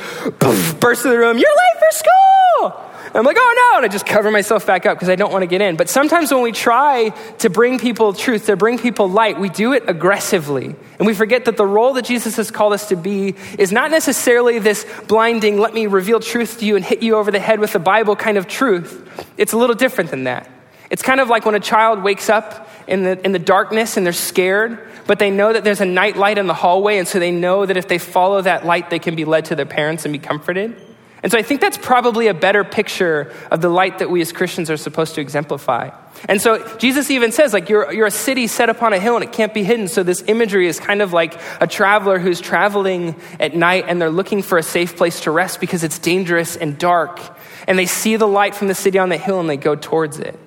burst 0.81 1.03
through 1.03 1.13
the 1.13 1.19
room, 1.19 1.39
you're 1.39 1.51
late 1.51 1.79
for 1.79 1.99
school! 1.99 2.94
I'm 3.17 3.25
like, 3.25 3.37
oh 3.39 3.71
no, 3.73 3.79
and 3.79 3.87
I 3.87 3.89
just 3.89 4.07
cover 4.07 4.31
myself 4.33 4.67
back 4.67 4.87
up 4.87 4.97
because 4.97 5.09
I 5.09 5.15
don't 5.15 5.31
want 5.31 5.43
to 5.43 5.47
get 5.47 5.61
in. 5.61 5.77
But 5.77 5.89
sometimes 5.89 6.33
when 6.33 6.43
we 6.43 6.51
try 6.51 7.11
to 7.39 7.49
bring 7.49 7.79
people 7.79 8.13
truth, 8.13 8.47
to 8.47 8.57
bring 8.57 8.77
people 8.77 9.09
light, 9.09 9.39
we 9.39 9.49
do 9.49 9.73
it 9.73 9.85
aggressively. 9.89 10.75
And 10.99 11.07
we 11.07 11.15
forget 11.15 11.45
that 11.45 11.57
the 11.57 11.67
role 11.67 11.93
that 11.93 12.05
Jesus 12.05 12.35
has 12.37 12.51
called 12.51 12.73
us 12.73 12.89
to 12.89 12.97
be 12.97 13.37
is 13.57 13.71
not 13.71 13.93
necessarily 13.93 14.59
this 14.59 14.85
blinding, 15.07 15.59
let 15.59 15.75
me 15.75 15.87
reveal 15.87 16.19
truth 16.19 16.59
to 16.59 16.67
you 16.67 16.75
and 16.75 16.85
hit 16.85 17.05
you 17.05 17.15
over 17.15 17.31
the 17.31 17.39
head 17.39 17.61
with 17.61 17.73
the 17.73 17.79
Bible 17.79 18.17
kind 18.17 18.37
of 18.37 18.49
truth. 18.49 19.09
It's 19.37 19.53
a 19.53 19.57
little 19.57 19.77
different 19.77 20.11
than 20.11 20.25
that. 20.25 20.51
It's 20.91 21.03
kind 21.03 21.21
of 21.21 21.29
like 21.29 21.45
when 21.45 21.55
a 21.55 21.61
child 21.61 22.03
wakes 22.03 22.29
up 22.29 22.69
in 22.89 23.05
the, 23.05 23.25
in 23.25 23.31
the 23.31 23.39
darkness 23.39 23.97
and 23.97 24.05
they're 24.05 24.13
scared, 24.13 24.79
but 25.07 25.19
they 25.19 25.31
know 25.31 25.53
that 25.53 25.63
there's 25.63 25.81
a 25.81 25.87
night 25.87 26.17
light 26.17 26.37
in 26.37 26.47
the 26.47 26.55
hallway, 26.55 26.99
and 26.99 27.07
so 27.07 27.19
they 27.19 27.31
know 27.31 27.65
that 27.65 27.77
if 27.77 27.89
they 27.89 27.99
follow 27.99 28.43
that 28.43 28.67
light, 28.67 28.91
they 28.91 28.99
can 28.99 29.15
be 29.15 29.25
led 29.25 29.47
to 29.47 29.55
their 29.55 29.67
parents 29.67 30.05
and 30.05 30.13
be 30.13 30.19
comforted. 30.19 30.77
And 31.25 31.33
so 31.33 31.39
I 31.39 31.43
think 31.43 31.63
that's 31.63 31.79
probably 31.79 32.27
a 32.27 32.35
better 32.35 32.65
picture 32.65 33.33
of 33.51 33.63
the 33.63 33.71
light 33.71 34.01
that 34.01 34.11
we 34.11 34.21
as 34.21 34.31
Christians 34.31 34.69
are 34.69 34.77
supposed 34.77 35.15
to 35.15 35.23
exemplify. 35.23 35.89
And 36.29 36.39
so 36.39 36.77
Jesus 36.77 37.11
even 37.11 37.33
says, 37.33 37.55
like, 37.55 37.71
you're, 37.71 37.91
you're 37.95 38.07
a 38.07 38.11
city 38.11 38.47
set 38.47 38.69
upon 38.69 38.93
a 38.93 39.01
hill 39.01 39.15
and 39.15 39.25
it 39.25 39.33
can't 39.33 39.55
be 39.55 39.65
hidden. 39.65 39.89
So 39.89 40.03
this 40.03 40.23
imagery 40.27 40.67
is 40.67 40.79
kind 40.79 41.01
of 41.01 41.15
like 41.15 41.41
a 41.63 41.67
traveler 41.67 42.19
who's 42.19 42.43
traveling 42.43 43.17
at 43.41 43.57
night 43.57 43.87
and 43.89 44.03
they're 44.03 44.11
looking 44.11 44.43
for 44.43 44.59
a 44.59 44.63
safe 44.63 44.99
place 44.99 45.21
to 45.21 45.31
rest 45.31 45.61
because 45.61 45.83
it's 45.83 45.99
dangerous 45.99 46.57
and 46.57 46.79
dark. 46.79 47.19
And 47.67 47.79
they 47.79 47.87
see 47.87 48.17
the 48.17 48.29
light 48.29 48.55
from 48.55 48.69
the 48.69 48.75
city 48.75 48.99
on 48.99 49.09
the 49.09 49.17
hill 49.17 49.41
and 49.41 49.49
they 49.49 49.57
go 49.57 49.75
towards 49.75 50.19
it. 50.19 50.39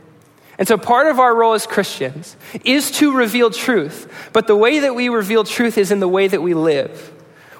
And 0.60 0.68
so 0.68 0.78
part 0.78 1.08
of 1.08 1.20
our 1.20 1.36
role 1.36 1.54
as 1.54 1.66
Christians 1.66 2.38
is 2.64 2.92
to 2.92 3.18
reveal 3.18 3.50
truth. 3.50 4.30
But 4.32 4.46
the 4.46 4.56
way 4.56 4.82
that 4.82 4.94
we 4.94 5.10
reveal 5.10 5.44
truth 5.44 5.80
is 5.80 5.90
in 5.90 6.02
the 6.02 6.08
way 6.08 6.28
that 6.28 6.44
we 6.44 6.54
live. 6.54 7.17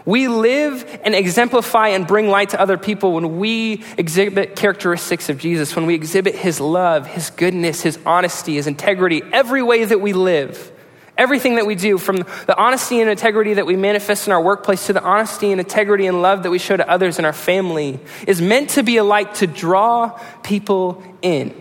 We 0.08 0.30
live 0.30 1.02
and 1.04 1.14
exemplify 1.14 1.90
and 1.90 2.08
bring 2.08 2.30
light 2.30 2.52
to 2.52 2.62
other 2.62 2.78
people 2.78 3.12
when 3.12 3.40
we 3.40 3.84
exhibit 3.98 4.56
characteristics 4.56 5.28
of 5.28 5.38
Jesus, 5.38 5.76
when 5.76 5.86
we 5.86 5.96
exhibit 5.96 6.34
his 6.34 6.62
love, 6.62 7.06
his 7.06 7.30
goodness, 7.30 7.82
his 7.82 8.00
honesty, 8.06 8.54
his 8.54 8.68
integrity, 8.68 9.22
every 9.34 9.62
way 9.62 9.84
that 9.84 10.00
we 10.00 10.14
live. 10.14 10.72
Everything 11.18 11.56
that 11.56 11.66
we 11.66 11.76
do, 11.76 11.98
from 11.98 12.18
the 12.46 12.58
honesty 12.58 13.02
and 13.02 13.10
integrity 13.10 13.56
that 13.56 13.66
we 13.66 13.76
manifest 13.76 14.28
in 14.28 14.32
our 14.32 14.42
workplace 14.42 14.88
to 14.88 14.94
the 14.94 15.04
honesty 15.04 15.52
and 15.52 15.60
integrity 15.60 16.08
and 16.08 16.22
love 16.22 16.44
that 16.44 16.52
we 16.52 16.60
show 16.60 16.78
to 16.78 16.90
others 16.90 17.20
in 17.20 17.26
our 17.26 17.34
family, 17.34 18.00
is 18.26 18.42
meant 18.42 18.70
to 18.70 18.84
be 18.84 18.96
a 18.96 19.04
light 19.04 19.36
to 19.36 19.48
draw 19.48 20.18
people 20.42 21.04
in. 21.22 21.54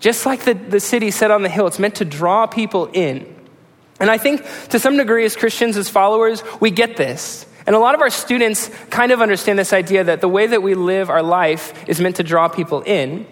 Just 0.00 0.26
like 0.26 0.42
the, 0.42 0.54
the 0.54 0.80
city 0.80 1.12
set 1.12 1.30
on 1.30 1.44
the 1.44 1.48
hill, 1.48 1.68
it's 1.68 1.78
meant 1.78 1.94
to 1.96 2.04
draw 2.04 2.48
people 2.48 2.86
in. 2.92 3.32
And 4.00 4.10
I 4.10 4.18
think 4.18 4.44
to 4.70 4.80
some 4.80 4.96
degree, 4.96 5.24
as 5.24 5.36
Christians, 5.36 5.76
as 5.76 5.88
followers, 5.88 6.42
we 6.58 6.72
get 6.72 6.96
this. 6.96 7.46
And 7.66 7.74
a 7.74 7.78
lot 7.78 7.94
of 7.94 8.00
our 8.00 8.10
students 8.10 8.68
kind 8.90 9.10
of 9.12 9.22
understand 9.22 9.58
this 9.58 9.72
idea 9.72 10.04
that 10.04 10.20
the 10.20 10.28
way 10.28 10.46
that 10.46 10.62
we 10.62 10.74
live 10.74 11.08
our 11.08 11.22
life 11.22 11.88
is 11.88 12.00
meant 12.00 12.16
to 12.16 12.22
draw 12.22 12.48
people 12.48 12.82
in. 12.82 13.26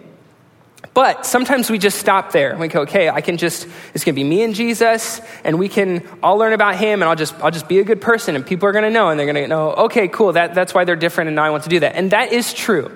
But 0.94 1.24
sometimes 1.24 1.70
we 1.70 1.78
just 1.78 1.98
stop 1.98 2.32
there. 2.32 2.56
We 2.56 2.68
go, 2.68 2.82
okay, 2.82 3.08
I 3.08 3.22
can 3.22 3.38
just, 3.38 3.66
it's 3.94 4.04
going 4.04 4.14
to 4.14 4.20
be 4.20 4.24
me 4.24 4.42
and 4.42 4.54
Jesus, 4.54 5.22
and 5.42 5.58
we 5.58 5.68
can 5.68 6.06
all 6.22 6.36
learn 6.36 6.52
about 6.52 6.76
him, 6.76 7.00
and 7.00 7.08
I'll 7.08 7.16
just, 7.16 7.34
I'll 7.40 7.50
just 7.50 7.68
be 7.68 7.78
a 7.78 7.84
good 7.84 8.00
person, 8.00 8.36
and 8.36 8.44
people 8.44 8.68
are 8.68 8.72
going 8.72 8.84
to 8.84 8.90
know, 8.90 9.08
and 9.08 9.18
they're 9.18 9.26
going 9.26 9.42
to 9.42 9.48
know, 9.48 9.72
okay, 9.72 10.08
cool, 10.08 10.32
that, 10.32 10.54
that's 10.54 10.74
why 10.74 10.84
they're 10.84 10.96
different, 10.96 11.28
and 11.28 11.36
now 11.36 11.44
I 11.44 11.50
want 11.50 11.62
to 11.62 11.70
do 11.70 11.80
that. 11.80 11.94
And 11.94 12.10
that 12.10 12.32
is 12.32 12.52
true. 12.52 12.90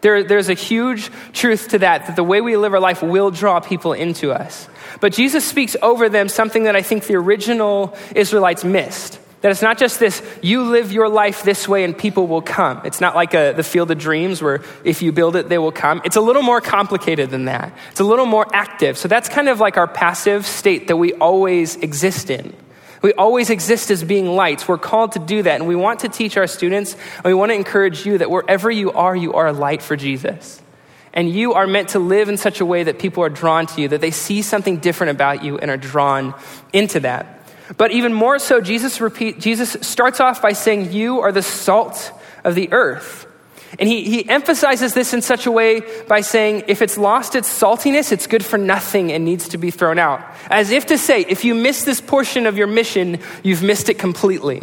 There, 0.00 0.22
there's 0.22 0.48
a 0.48 0.54
huge 0.54 1.10
truth 1.32 1.68
to 1.68 1.80
that, 1.80 2.06
that 2.06 2.16
the 2.16 2.24
way 2.24 2.40
we 2.40 2.56
live 2.56 2.72
our 2.72 2.80
life 2.80 3.02
will 3.02 3.30
draw 3.30 3.60
people 3.60 3.92
into 3.92 4.32
us. 4.32 4.68
But 5.00 5.12
Jesus 5.12 5.44
speaks 5.44 5.76
over 5.82 6.08
them 6.08 6.28
something 6.28 6.64
that 6.64 6.76
I 6.76 6.82
think 6.82 7.04
the 7.04 7.16
original 7.16 7.96
Israelites 8.14 8.64
missed. 8.64 9.18
That 9.40 9.52
it's 9.52 9.62
not 9.62 9.78
just 9.78 10.00
this, 10.00 10.20
you 10.42 10.64
live 10.64 10.90
your 10.90 11.08
life 11.08 11.44
this 11.44 11.68
way 11.68 11.84
and 11.84 11.96
people 11.96 12.26
will 12.26 12.42
come. 12.42 12.80
It's 12.84 13.00
not 13.00 13.14
like 13.14 13.34
a, 13.34 13.52
the 13.52 13.62
field 13.62 13.90
of 13.92 13.98
dreams 13.98 14.42
where 14.42 14.62
if 14.82 15.00
you 15.00 15.12
build 15.12 15.36
it, 15.36 15.48
they 15.48 15.58
will 15.58 15.70
come. 15.70 16.02
It's 16.04 16.16
a 16.16 16.20
little 16.20 16.42
more 16.42 16.60
complicated 16.60 17.30
than 17.30 17.44
that. 17.44 17.72
It's 17.92 18.00
a 18.00 18.04
little 18.04 18.26
more 18.26 18.46
active. 18.52 18.98
So 18.98 19.06
that's 19.06 19.28
kind 19.28 19.48
of 19.48 19.60
like 19.60 19.76
our 19.76 19.86
passive 19.86 20.44
state 20.44 20.88
that 20.88 20.96
we 20.96 21.12
always 21.14 21.76
exist 21.76 22.30
in. 22.30 22.52
We 23.00 23.12
always 23.12 23.50
exist 23.50 23.92
as 23.92 24.02
being 24.02 24.26
lights. 24.26 24.66
We're 24.66 24.76
called 24.78 25.12
to 25.12 25.20
do 25.20 25.42
that. 25.42 25.60
And 25.60 25.68
we 25.68 25.76
want 25.76 26.00
to 26.00 26.08
teach 26.08 26.36
our 26.36 26.48
students, 26.48 26.94
and 26.94 27.26
we 27.26 27.34
want 27.34 27.50
to 27.50 27.54
encourage 27.54 28.04
you 28.04 28.18
that 28.18 28.30
wherever 28.30 28.70
you 28.70 28.90
are, 28.90 29.14
you 29.14 29.34
are 29.34 29.46
a 29.46 29.52
light 29.52 29.82
for 29.82 29.94
Jesus. 29.94 30.60
And 31.12 31.30
you 31.30 31.54
are 31.54 31.66
meant 31.66 31.90
to 31.90 32.00
live 32.00 32.28
in 32.28 32.36
such 32.36 32.60
a 32.60 32.66
way 32.66 32.82
that 32.82 32.98
people 32.98 33.22
are 33.22 33.28
drawn 33.28 33.66
to 33.66 33.80
you, 33.80 33.88
that 33.88 34.00
they 34.00 34.10
see 34.10 34.42
something 34.42 34.78
different 34.78 35.12
about 35.12 35.44
you 35.44 35.58
and 35.58 35.70
are 35.70 35.76
drawn 35.76 36.34
into 36.72 37.00
that. 37.00 37.37
But 37.76 37.92
even 37.92 38.12
more 38.12 38.38
so, 38.38 38.60
Jesus, 38.60 39.00
repeat, 39.00 39.40
Jesus 39.40 39.76
starts 39.82 40.20
off 40.20 40.40
by 40.40 40.52
saying, 40.52 40.92
You 40.92 41.20
are 41.20 41.32
the 41.32 41.42
salt 41.42 42.12
of 42.44 42.54
the 42.54 42.72
earth. 42.72 43.26
And 43.78 43.88
he, 43.88 44.04
he 44.04 44.28
emphasizes 44.28 44.94
this 44.94 45.12
in 45.12 45.20
such 45.20 45.46
a 45.46 45.52
way 45.52 45.82
by 46.06 46.22
saying, 46.22 46.64
if 46.68 46.80
it's 46.80 46.96
lost 46.96 47.34
its 47.34 47.48
saltiness, 47.48 48.12
it's 48.12 48.26
good 48.26 48.44
for 48.44 48.56
nothing 48.56 49.12
and 49.12 49.24
needs 49.24 49.48
to 49.48 49.58
be 49.58 49.70
thrown 49.70 49.98
out. 49.98 50.24
As 50.48 50.70
if 50.70 50.86
to 50.86 50.96
say, 50.96 51.20
if 51.28 51.44
you 51.44 51.54
miss 51.54 51.84
this 51.84 52.00
portion 52.00 52.46
of 52.46 52.56
your 52.56 52.66
mission, 52.66 53.20
you've 53.42 53.62
missed 53.62 53.88
it 53.88 53.98
completely. 53.98 54.62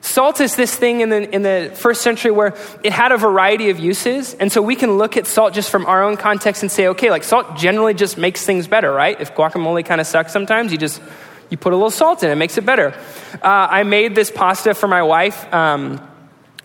Salt 0.00 0.40
is 0.40 0.56
this 0.56 0.74
thing 0.74 1.00
in 1.00 1.10
the, 1.10 1.34
in 1.34 1.42
the 1.42 1.72
first 1.74 2.02
century 2.02 2.30
where 2.30 2.54
it 2.82 2.92
had 2.92 3.12
a 3.12 3.16
variety 3.18 3.68
of 3.70 3.78
uses. 3.78 4.32
And 4.34 4.50
so 4.50 4.62
we 4.62 4.74
can 4.74 4.96
look 4.96 5.16
at 5.16 5.26
salt 5.26 5.52
just 5.52 5.70
from 5.70 5.84
our 5.86 6.02
own 6.02 6.16
context 6.16 6.62
and 6.62 6.72
say, 6.72 6.88
okay, 6.88 7.10
like 7.10 7.24
salt 7.24 7.56
generally 7.56 7.94
just 7.94 8.16
makes 8.16 8.46
things 8.46 8.68
better, 8.68 8.90
right? 8.90 9.20
If 9.20 9.34
guacamole 9.34 9.84
kind 9.84 10.00
of 10.00 10.06
sucks 10.06 10.32
sometimes, 10.32 10.72
you 10.72 10.78
just 10.78 11.02
you 11.50 11.56
put 11.56 11.72
a 11.72 11.76
little 11.76 11.90
salt 11.90 12.22
in 12.22 12.30
it, 12.30 12.34
makes 12.36 12.58
it 12.58 12.66
better. 12.66 12.94
Uh, 13.34 13.68
I 13.70 13.82
made 13.82 14.14
this 14.14 14.30
pasta 14.30 14.74
for 14.74 14.88
my 14.88 15.02
wife 15.02 15.52
um, 15.52 16.00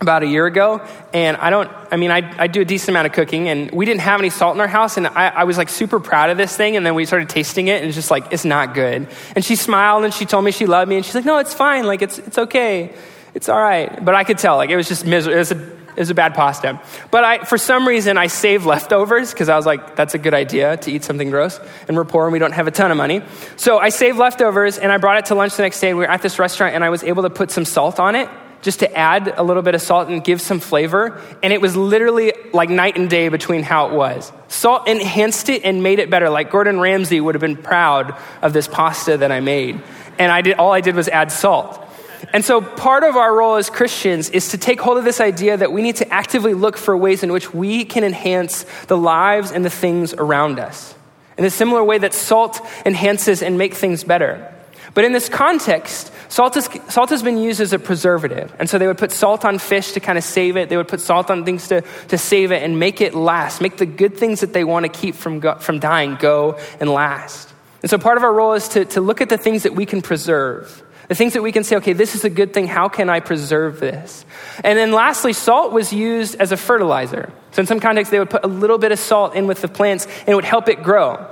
about 0.00 0.22
a 0.22 0.26
year 0.26 0.46
ago, 0.46 0.86
and 1.12 1.36
I 1.36 1.50
don't, 1.50 1.70
I 1.90 1.96
mean, 1.96 2.10
I, 2.10 2.34
I 2.38 2.46
do 2.46 2.60
a 2.60 2.64
decent 2.64 2.90
amount 2.90 3.06
of 3.06 3.12
cooking, 3.12 3.48
and 3.48 3.70
we 3.70 3.84
didn't 3.84 4.02
have 4.02 4.20
any 4.20 4.30
salt 4.30 4.54
in 4.54 4.60
our 4.60 4.68
house, 4.68 4.96
and 4.96 5.06
I, 5.06 5.28
I 5.28 5.44
was 5.44 5.56
like 5.56 5.68
super 5.68 6.00
proud 6.00 6.30
of 6.30 6.36
this 6.36 6.56
thing, 6.56 6.76
and 6.76 6.84
then 6.84 6.94
we 6.94 7.04
started 7.04 7.28
tasting 7.28 7.68
it, 7.68 7.80
and 7.80 7.86
it's 7.86 7.96
just 7.96 8.10
like, 8.10 8.32
it's 8.32 8.44
not 8.44 8.74
good. 8.74 9.08
And 9.34 9.44
she 9.44 9.56
smiled, 9.56 10.04
and 10.04 10.12
she 10.12 10.26
told 10.26 10.44
me 10.44 10.50
she 10.50 10.66
loved 10.66 10.88
me, 10.88 10.96
and 10.96 11.04
she's 11.04 11.14
like, 11.14 11.24
no, 11.24 11.38
it's 11.38 11.54
fine, 11.54 11.86
like, 11.86 12.02
it's, 12.02 12.18
it's 12.18 12.38
okay. 12.38 12.92
It's 13.34 13.48
all 13.48 13.60
right. 13.60 14.04
But 14.04 14.14
I 14.14 14.22
could 14.22 14.38
tell, 14.38 14.56
like, 14.56 14.70
it 14.70 14.76
was 14.76 14.86
just 14.86 15.04
miserable. 15.04 15.36
It 15.36 15.40
was 15.40 15.50
a 15.50 15.56
was 16.00 16.10
a 16.10 16.14
bad 16.14 16.34
pasta. 16.34 16.80
But 17.10 17.24
I, 17.24 17.38
for 17.44 17.58
some 17.58 17.86
reason, 17.86 18.18
I 18.18 18.26
saved 18.26 18.66
leftovers 18.66 19.32
because 19.32 19.48
I 19.48 19.56
was 19.56 19.66
like, 19.66 19.96
that's 19.96 20.14
a 20.14 20.18
good 20.18 20.34
idea 20.34 20.76
to 20.78 20.90
eat 20.90 21.04
something 21.04 21.30
gross. 21.30 21.60
And 21.88 21.96
we're 21.96 22.04
poor 22.04 22.24
and 22.24 22.32
we 22.32 22.38
don't 22.38 22.52
have 22.52 22.66
a 22.66 22.70
ton 22.70 22.90
of 22.90 22.96
money. 22.96 23.22
So 23.56 23.78
I 23.78 23.90
saved 23.90 24.18
leftovers 24.18 24.78
and 24.78 24.90
I 24.90 24.98
brought 24.98 25.18
it 25.18 25.26
to 25.26 25.34
lunch 25.34 25.56
the 25.56 25.62
next 25.62 25.80
day. 25.80 25.94
We 25.94 26.00
were 26.00 26.10
at 26.10 26.22
this 26.22 26.38
restaurant 26.38 26.74
and 26.74 26.84
I 26.84 26.90
was 26.90 27.02
able 27.02 27.22
to 27.22 27.30
put 27.30 27.50
some 27.50 27.64
salt 27.64 28.00
on 28.00 28.14
it 28.14 28.28
just 28.64 28.78
to 28.78 28.96
add 28.96 29.34
a 29.36 29.42
little 29.42 29.62
bit 29.62 29.74
of 29.74 29.82
salt 29.82 30.08
and 30.08 30.24
give 30.24 30.40
some 30.40 30.58
flavor. 30.58 31.20
And 31.42 31.52
it 31.52 31.60
was 31.60 31.76
literally 31.76 32.32
like 32.54 32.70
night 32.70 32.96
and 32.96 33.10
day 33.10 33.28
between 33.28 33.62
how 33.62 33.88
it 33.88 33.92
was. 33.92 34.32
Salt 34.48 34.88
enhanced 34.88 35.50
it 35.50 35.64
and 35.64 35.82
made 35.82 35.98
it 35.98 36.08
better. 36.08 36.30
Like 36.30 36.50
Gordon 36.50 36.80
Ramsay 36.80 37.20
would 37.20 37.34
have 37.34 37.42
been 37.42 37.58
proud 37.58 38.16
of 38.40 38.54
this 38.54 38.66
pasta 38.66 39.18
that 39.18 39.30
I 39.30 39.40
made. 39.40 39.82
And 40.18 40.32
I 40.32 40.40
did, 40.40 40.56
all 40.56 40.72
I 40.72 40.80
did 40.80 40.94
was 40.94 41.08
add 41.08 41.30
salt. 41.30 41.83
And 42.32 42.44
so, 42.44 42.60
part 42.60 43.04
of 43.04 43.16
our 43.16 43.34
role 43.34 43.56
as 43.56 43.70
Christians 43.70 44.30
is 44.30 44.50
to 44.50 44.58
take 44.58 44.80
hold 44.80 44.98
of 44.98 45.04
this 45.04 45.20
idea 45.20 45.56
that 45.56 45.72
we 45.72 45.82
need 45.82 45.96
to 45.96 46.12
actively 46.12 46.54
look 46.54 46.76
for 46.76 46.96
ways 46.96 47.22
in 47.22 47.32
which 47.32 47.52
we 47.52 47.84
can 47.84 48.04
enhance 48.04 48.64
the 48.86 48.96
lives 48.96 49.52
and 49.52 49.64
the 49.64 49.70
things 49.70 50.14
around 50.14 50.58
us. 50.58 50.94
In 51.36 51.44
a 51.44 51.50
similar 51.50 51.82
way 51.82 51.98
that 51.98 52.14
salt 52.14 52.60
enhances 52.86 53.42
and 53.42 53.58
makes 53.58 53.78
things 53.78 54.04
better. 54.04 54.50
But 54.94 55.04
in 55.04 55.12
this 55.12 55.28
context, 55.28 56.12
salt, 56.28 56.56
is, 56.56 56.68
salt 56.88 57.10
has 57.10 57.22
been 57.22 57.36
used 57.36 57.60
as 57.60 57.72
a 57.72 57.80
preservative. 57.80 58.54
And 58.60 58.70
so 58.70 58.78
they 58.78 58.86
would 58.86 58.98
put 58.98 59.10
salt 59.10 59.44
on 59.44 59.58
fish 59.58 59.92
to 59.92 60.00
kind 60.00 60.16
of 60.16 60.22
save 60.22 60.56
it. 60.56 60.68
They 60.68 60.76
would 60.76 60.86
put 60.86 61.00
salt 61.00 61.30
on 61.30 61.44
things 61.44 61.66
to, 61.68 61.82
to 62.08 62.16
save 62.16 62.52
it 62.52 62.62
and 62.62 62.78
make 62.78 63.00
it 63.00 63.12
last, 63.14 63.60
make 63.60 63.76
the 63.76 63.86
good 63.86 64.16
things 64.16 64.40
that 64.40 64.52
they 64.52 64.62
want 64.62 64.84
to 64.84 64.88
keep 64.88 65.16
from, 65.16 65.40
go, 65.40 65.56
from 65.56 65.80
dying 65.80 66.16
go 66.20 66.60
and 66.78 66.88
last. 66.88 67.52
And 67.82 67.90
so 67.90 67.98
part 67.98 68.16
of 68.16 68.24
our 68.24 68.32
role 68.32 68.54
is 68.54 68.68
to, 68.68 68.84
to 68.86 69.00
look 69.00 69.20
at 69.20 69.28
the 69.28 69.36
things 69.36 69.64
that 69.64 69.74
we 69.74 69.84
can 69.84 70.00
preserve 70.00 70.82
the 71.08 71.14
things 71.14 71.34
that 71.34 71.42
we 71.42 71.52
can 71.52 71.64
say, 71.64 71.76
okay, 71.76 71.92
this 71.92 72.14
is 72.14 72.24
a 72.24 72.30
good 72.30 72.54
thing. 72.54 72.66
How 72.66 72.88
can 72.88 73.10
I 73.10 73.20
preserve 73.20 73.80
this? 73.80 74.24
And 74.62 74.78
then 74.78 74.92
lastly, 74.92 75.32
salt 75.32 75.72
was 75.72 75.92
used 75.92 76.36
as 76.36 76.52
a 76.52 76.56
fertilizer. 76.56 77.32
So 77.52 77.60
in 77.60 77.66
some 77.66 77.80
contexts, 77.80 78.10
they 78.10 78.18
would 78.18 78.30
put 78.30 78.44
a 78.44 78.48
little 78.48 78.78
bit 78.78 78.92
of 78.92 78.98
salt 78.98 79.34
in 79.34 79.46
with 79.46 79.60
the 79.60 79.68
plants 79.68 80.06
and 80.20 80.28
it 80.30 80.34
would 80.34 80.44
help 80.44 80.68
it 80.68 80.82
grow. 80.82 81.26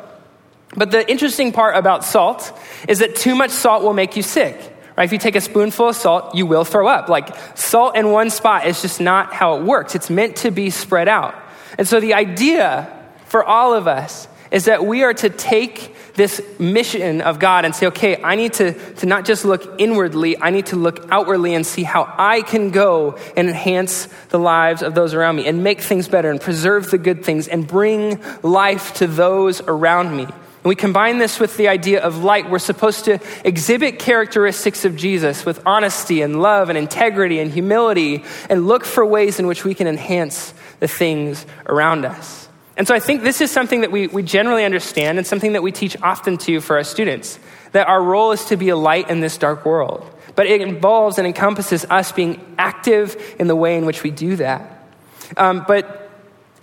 But 0.74 0.90
the 0.90 1.08
interesting 1.10 1.52
part 1.52 1.76
about 1.76 2.04
salt 2.04 2.52
is 2.88 3.00
that 3.00 3.16
too 3.16 3.34
much 3.34 3.50
salt 3.50 3.82
will 3.82 3.92
make 3.92 4.16
you 4.16 4.22
sick. 4.22 4.56
Right? 4.96 5.04
If 5.04 5.12
you 5.12 5.18
take 5.18 5.36
a 5.36 5.40
spoonful 5.40 5.88
of 5.88 5.96
salt, 5.96 6.34
you 6.34 6.46
will 6.46 6.64
throw 6.64 6.86
up. 6.86 7.08
Like 7.08 7.34
salt 7.56 7.96
in 7.96 8.10
one 8.10 8.30
spot 8.30 8.66
is 8.66 8.82
just 8.82 9.00
not 9.00 9.32
how 9.32 9.56
it 9.56 9.64
works. 9.64 9.94
It's 9.94 10.10
meant 10.10 10.36
to 10.36 10.50
be 10.50 10.70
spread 10.70 11.08
out. 11.08 11.34
And 11.78 11.88
so 11.88 11.98
the 12.00 12.14
idea 12.14 12.90
for 13.26 13.42
all 13.42 13.72
of 13.72 13.88
us 13.88 14.28
is 14.52 14.66
that 14.66 14.84
we 14.84 15.02
are 15.02 15.14
to 15.14 15.30
take 15.30 15.96
this 16.14 16.42
mission 16.58 17.22
of 17.22 17.38
God 17.38 17.64
and 17.64 17.74
say, 17.74 17.86
okay, 17.86 18.22
I 18.22 18.36
need 18.36 18.52
to, 18.54 18.72
to 18.96 19.06
not 19.06 19.24
just 19.24 19.44
look 19.44 19.80
inwardly, 19.80 20.38
I 20.38 20.50
need 20.50 20.66
to 20.66 20.76
look 20.76 21.10
outwardly 21.10 21.54
and 21.54 21.66
see 21.66 21.82
how 21.82 22.12
I 22.18 22.42
can 22.42 22.70
go 22.70 23.18
and 23.36 23.48
enhance 23.48 24.06
the 24.28 24.38
lives 24.38 24.82
of 24.82 24.94
those 24.94 25.14
around 25.14 25.36
me 25.36 25.46
and 25.46 25.64
make 25.64 25.80
things 25.80 26.08
better 26.08 26.30
and 26.30 26.40
preserve 26.40 26.90
the 26.90 26.98
good 26.98 27.24
things 27.24 27.48
and 27.48 27.66
bring 27.66 28.22
life 28.42 28.94
to 28.94 29.06
those 29.06 29.62
around 29.62 30.14
me. 30.14 30.24
And 30.24 30.68
we 30.68 30.76
combine 30.76 31.18
this 31.18 31.40
with 31.40 31.56
the 31.56 31.68
idea 31.68 32.02
of 32.02 32.22
light. 32.22 32.48
We're 32.48 32.58
supposed 32.60 33.06
to 33.06 33.18
exhibit 33.44 33.98
characteristics 33.98 34.84
of 34.84 34.96
Jesus 34.96 35.44
with 35.44 35.60
honesty 35.66 36.20
and 36.20 36.40
love 36.40 36.68
and 36.68 36.78
integrity 36.78 37.40
and 37.40 37.50
humility 37.50 38.22
and 38.48 38.68
look 38.68 38.84
for 38.84 39.04
ways 39.04 39.40
in 39.40 39.46
which 39.46 39.64
we 39.64 39.74
can 39.74 39.88
enhance 39.88 40.54
the 40.78 40.88
things 40.88 41.46
around 41.66 42.04
us. 42.04 42.41
And 42.76 42.88
so 42.88 42.94
I 42.94 43.00
think 43.00 43.22
this 43.22 43.40
is 43.40 43.50
something 43.50 43.82
that 43.82 43.92
we, 43.92 44.06
we 44.06 44.22
generally 44.22 44.64
understand 44.64 45.18
and 45.18 45.26
something 45.26 45.52
that 45.52 45.62
we 45.62 45.72
teach 45.72 45.96
often 46.02 46.38
to 46.38 46.60
for 46.60 46.76
our 46.76 46.84
students 46.84 47.38
that 47.72 47.88
our 47.88 48.02
role 48.02 48.32
is 48.32 48.44
to 48.46 48.56
be 48.56 48.68
a 48.68 48.76
light 48.76 49.10
in 49.10 49.20
this 49.20 49.38
dark 49.38 49.64
world. 49.64 50.08
But 50.34 50.46
it 50.46 50.60
involves 50.60 51.18
and 51.18 51.26
encompasses 51.26 51.84
us 51.90 52.12
being 52.12 52.40
active 52.58 53.16
in 53.38 53.48
the 53.48 53.56
way 53.56 53.76
in 53.76 53.84
which 53.84 54.02
we 54.02 54.10
do 54.10 54.36
that. 54.36 54.88
Um, 55.36 55.64
but 55.66 56.10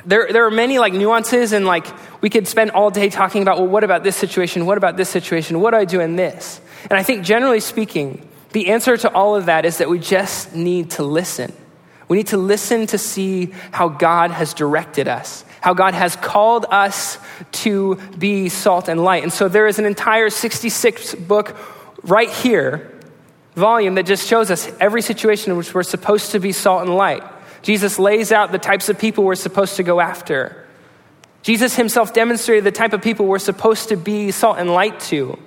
there, 0.06 0.32
there 0.32 0.46
are 0.46 0.52
many 0.52 0.80
like 0.80 0.94
nuances 0.94 1.52
and 1.52 1.66
like 1.66 1.86
we 2.22 2.30
could 2.30 2.48
spend 2.48 2.72
all 2.72 2.90
day 2.90 3.10
talking 3.10 3.42
about 3.42 3.58
well 3.58 3.68
what 3.68 3.84
about 3.84 4.04
this 4.04 4.16
situation 4.16 4.66
what 4.66 4.78
about 4.78 4.98
this 4.98 5.10
situation 5.10 5.60
what 5.60 5.72
do 5.72 5.78
i 5.78 5.86
do 5.86 6.00
in 6.00 6.16
this 6.16 6.62
and 6.84 6.94
i 6.94 7.04
think 7.04 7.26
generally 7.26 7.60
speaking 7.60 8.26
the 8.52 8.70
answer 8.70 8.96
to 8.96 9.12
all 9.12 9.36
of 9.36 9.48
that 9.48 9.66
is 9.66 9.80
that 9.80 9.90
we 9.90 10.00
just 10.00 10.56
need 10.56 10.92
to 10.92 11.04
listen 11.04 11.52
we 12.08 12.18
need 12.18 12.28
to 12.28 12.38
listen 12.38 12.88
to 12.88 12.98
see 12.98 13.54
how 13.72 13.90
god 13.90 14.32
has 14.32 14.54
directed 14.54 15.08
us 15.08 15.44
how 15.62 15.74
god 15.74 15.94
has 15.94 16.16
called 16.16 16.66
us 16.70 17.18
to 17.52 17.96
be 18.18 18.50
salt 18.50 18.88
and 18.88 19.04
light 19.04 19.24
and 19.24 19.34
so 19.34 19.48
there 19.48 19.68
is 19.68 19.80
an 19.80 19.86
entire 19.86 20.30
66 20.30 21.16
book 21.16 21.58
right 22.04 22.30
here 22.30 23.00
volume 23.56 23.96
that 23.96 24.06
just 24.06 24.28
shows 24.28 24.52
us 24.52 24.72
every 24.80 25.02
situation 25.02 25.52
in 25.52 25.58
which 25.58 25.74
we're 25.74 25.84
supposed 25.84 26.32
to 26.32 26.40
be 26.40 26.52
salt 26.52 26.82
and 26.82 26.96
light 26.96 27.24
Jesus 27.62 28.00
lays 28.00 28.32
out 28.32 28.52
the 28.52 28.60
types 28.60 28.90
of 28.90 28.98
people 28.98 29.24
we're 29.24 29.36
supposed 29.36 29.76
to 29.78 29.84
go 29.84 30.00
after. 30.00 30.66
Jesus 31.42 31.76
himself 31.76 32.14
demonstrated 32.14 32.64
the 32.64 32.72
type 32.72 32.94
of 32.94 33.02
people 33.02 33.26
we're 33.26 33.40
supposed 33.40 33.90
to 33.90 33.98
be 33.98 34.32
salt 34.32 34.58
and 34.58 34.72
light 34.72 35.00
to. 35.02 35.38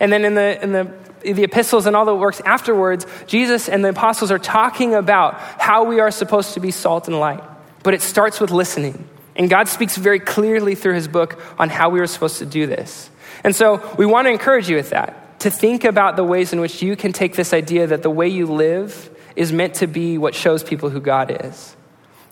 And 0.00 0.12
then 0.12 0.24
in 0.24 0.34
the, 0.34 0.62
in 0.62 0.72
the, 0.72 0.92
the 1.22 1.44
epistles 1.44 1.86
and 1.86 1.96
all 1.96 2.04
the 2.04 2.14
works 2.14 2.40
afterwards, 2.44 3.06
Jesus 3.26 3.68
and 3.68 3.84
the 3.84 3.90
apostles 3.90 4.30
are 4.30 4.38
talking 4.38 4.94
about 4.94 5.34
how 5.38 5.84
we 5.84 6.00
are 6.00 6.10
supposed 6.10 6.54
to 6.54 6.60
be 6.60 6.70
salt 6.70 7.08
and 7.08 7.18
light. 7.18 7.42
But 7.82 7.94
it 7.94 8.02
starts 8.02 8.40
with 8.40 8.50
listening. 8.50 9.08
And 9.38 9.48
God 9.48 9.68
speaks 9.68 9.96
very 9.96 10.18
clearly 10.18 10.74
through 10.74 10.94
his 10.94 11.08
book 11.08 11.40
on 11.58 11.70
how 11.70 11.88
we 11.88 12.00
were 12.00 12.08
supposed 12.08 12.38
to 12.38 12.46
do 12.46 12.66
this. 12.66 13.08
And 13.44 13.54
so 13.54 13.94
we 13.96 14.04
want 14.04 14.26
to 14.26 14.32
encourage 14.32 14.68
you 14.68 14.76
with 14.76 14.90
that, 14.90 15.40
to 15.40 15.50
think 15.50 15.84
about 15.84 16.16
the 16.16 16.24
ways 16.24 16.52
in 16.52 16.60
which 16.60 16.82
you 16.82 16.96
can 16.96 17.12
take 17.12 17.36
this 17.36 17.52
idea 17.52 17.86
that 17.86 18.02
the 18.02 18.10
way 18.10 18.26
you 18.26 18.46
live 18.46 19.08
is 19.36 19.52
meant 19.52 19.74
to 19.74 19.86
be 19.86 20.18
what 20.18 20.34
shows 20.34 20.64
people 20.64 20.90
who 20.90 21.00
God 21.00 21.44
is. 21.46 21.76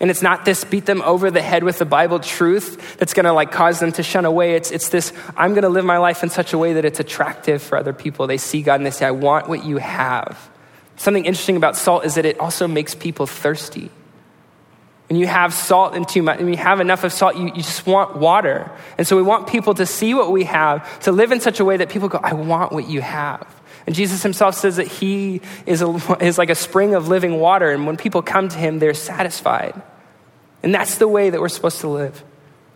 And 0.00 0.10
it's 0.10 0.20
not 0.20 0.44
this 0.44 0.64
beat 0.64 0.84
them 0.84 1.00
over 1.02 1.30
the 1.30 1.40
head 1.40 1.64
with 1.64 1.78
the 1.78 1.86
Bible 1.86 2.18
truth 2.18 2.98
that's 2.98 3.14
going 3.14 3.24
to 3.24 3.32
like 3.32 3.50
cause 3.50 3.78
them 3.78 3.92
to 3.92 4.02
shun 4.02 4.24
away. 4.24 4.54
It's, 4.54 4.70
it's 4.70 4.88
this 4.90 5.12
I'm 5.36 5.52
going 5.52 5.62
to 5.62 5.68
live 5.68 5.84
my 5.84 5.98
life 5.98 6.22
in 6.22 6.28
such 6.28 6.52
a 6.52 6.58
way 6.58 6.74
that 6.74 6.84
it's 6.84 7.00
attractive 7.00 7.62
for 7.62 7.78
other 7.78 7.92
people. 7.92 8.26
They 8.26 8.36
see 8.36 8.62
God 8.62 8.74
and 8.74 8.84
they 8.84 8.90
say, 8.90 9.06
I 9.06 9.12
want 9.12 9.48
what 9.48 9.64
you 9.64 9.78
have. 9.78 10.50
Something 10.96 11.24
interesting 11.24 11.56
about 11.56 11.76
salt 11.76 12.04
is 12.04 12.16
that 12.16 12.26
it 12.26 12.40
also 12.40 12.66
makes 12.66 12.94
people 12.94 13.26
thirsty. 13.26 13.90
When 15.08 15.18
you 15.18 15.26
have 15.26 15.54
salt 15.54 15.94
and 15.94 16.08
too 16.08 16.22
much, 16.22 16.38
when 16.38 16.48
you 16.48 16.56
have 16.56 16.80
enough 16.80 17.04
of 17.04 17.12
salt, 17.12 17.36
you, 17.36 17.46
you 17.46 17.62
just 17.62 17.86
want 17.86 18.16
water. 18.16 18.70
And 18.98 19.06
so 19.06 19.16
we 19.16 19.22
want 19.22 19.46
people 19.46 19.74
to 19.74 19.86
see 19.86 20.14
what 20.14 20.32
we 20.32 20.44
have, 20.44 21.00
to 21.00 21.12
live 21.12 21.30
in 21.30 21.40
such 21.40 21.60
a 21.60 21.64
way 21.64 21.76
that 21.76 21.90
people 21.90 22.08
go, 22.08 22.18
I 22.22 22.34
want 22.34 22.72
what 22.72 22.88
you 22.88 23.00
have. 23.00 23.46
And 23.86 23.94
Jesus 23.94 24.22
himself 24.22 24.56
says 24.56 24.76
that 24.76 24.88
he 24.88 25.40
is, 25.64 25.80
a, 25.80 26.16
is 26.20 26.38
like 26.38 26.50
a 26.50 26.56
spring 26.56 26.94
of 26.94 27.08
living 27.08 27.38
water, 27.38 27.70
and 27.70 27.86
when 27.86 27.96
people 27.96 28.20
come 28.20 28.48
to 28.48 28.58
him, 28.58 28.80
they're 28.80 28.94
satisfied. 28.94 29.80
And 30.62 30.74
that's 30.74 30.98
the 30.98 31.06
way 31.06 31.30
that 31.30 31.40
we're 31.40 31.48
supposed 31.48 31.80
to 31.82 31.88
live. 31.88 32.24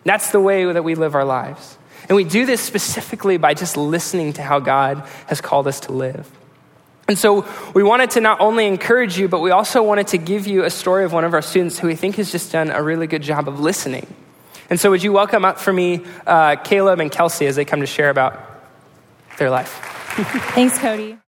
That's 0.04 0.30
the 0.30 0.40
way 0.40 0.70
that 0.72 0.84
we 0.84 0.94
live 0.94 1.14
our 1.16 1.24
lives. 1.24 1.76
And 2.08 2.16
we 2.16 2.24
do 2.24 2.46
this 2.46 2.60
specifically 2.60 3.36
by 3.36 3.54
just 3.54 3.76
listening 3.76 4.34
to 4.34 4.42
how 4.42 4.60
God 4.60 5.06
has 5.26 5.40
called 5.40 5.66
us 5.66 5.80
to 5.80 5.92
live. 5.92 6.30
And 7.10 7.18
so 7.18 7.44
we 7.74 7.82
wanted 7.82 8.10
to 8.10 8.20
not 8.20 8.40
only 8.40 8.68
encourage 8.68 9.18
you, 9.18 9.26
but 9.26 9.40
we 9.40 9.50
also 9.50 9.82
wanted 9.82 10.06
to 10.06 10.16
give 10.16 10.46
you 10.46 10.62
a 10.62 10.70
story 10.70 11.04
of 11.04 11.12
one 11.12 11.24
of 11.24 11.34
our 11.34 11.42
students 11.42 11.76
who 11.76 11.88
we 11.88 11.96
think 11.96 12.14
has 12.14 12.30
just 12.30 12.52
done 12.52 12.70
a 12.70 12.80
really 12.80 13.08
good 13.08 13.22
job 13.22 13.48
of 13.48 13.58
listening. 13.58 14.06
And 14.70 14.78
so 14.78 14.90
would 14.90 15.02
you 15.02 15.10
welcome 15.10 15.44
up 15.44 15.58
for 15.58 15.72
me 15.72 16.04
uh, 16.24 16.54
Caleb 16.54 17.00
and 17.00 17.10
Kelsey 17.10 17.46
as 17.46 17.56
they 17.56 17.64
come 17.64 17.80
to 17.80 17.86
share 17.86 18.10
about 18.10 18.38
their 19.38 19.50
life? 19.50 19.70
Thanks, 20.54 20.78
Kody. 20.78 21.18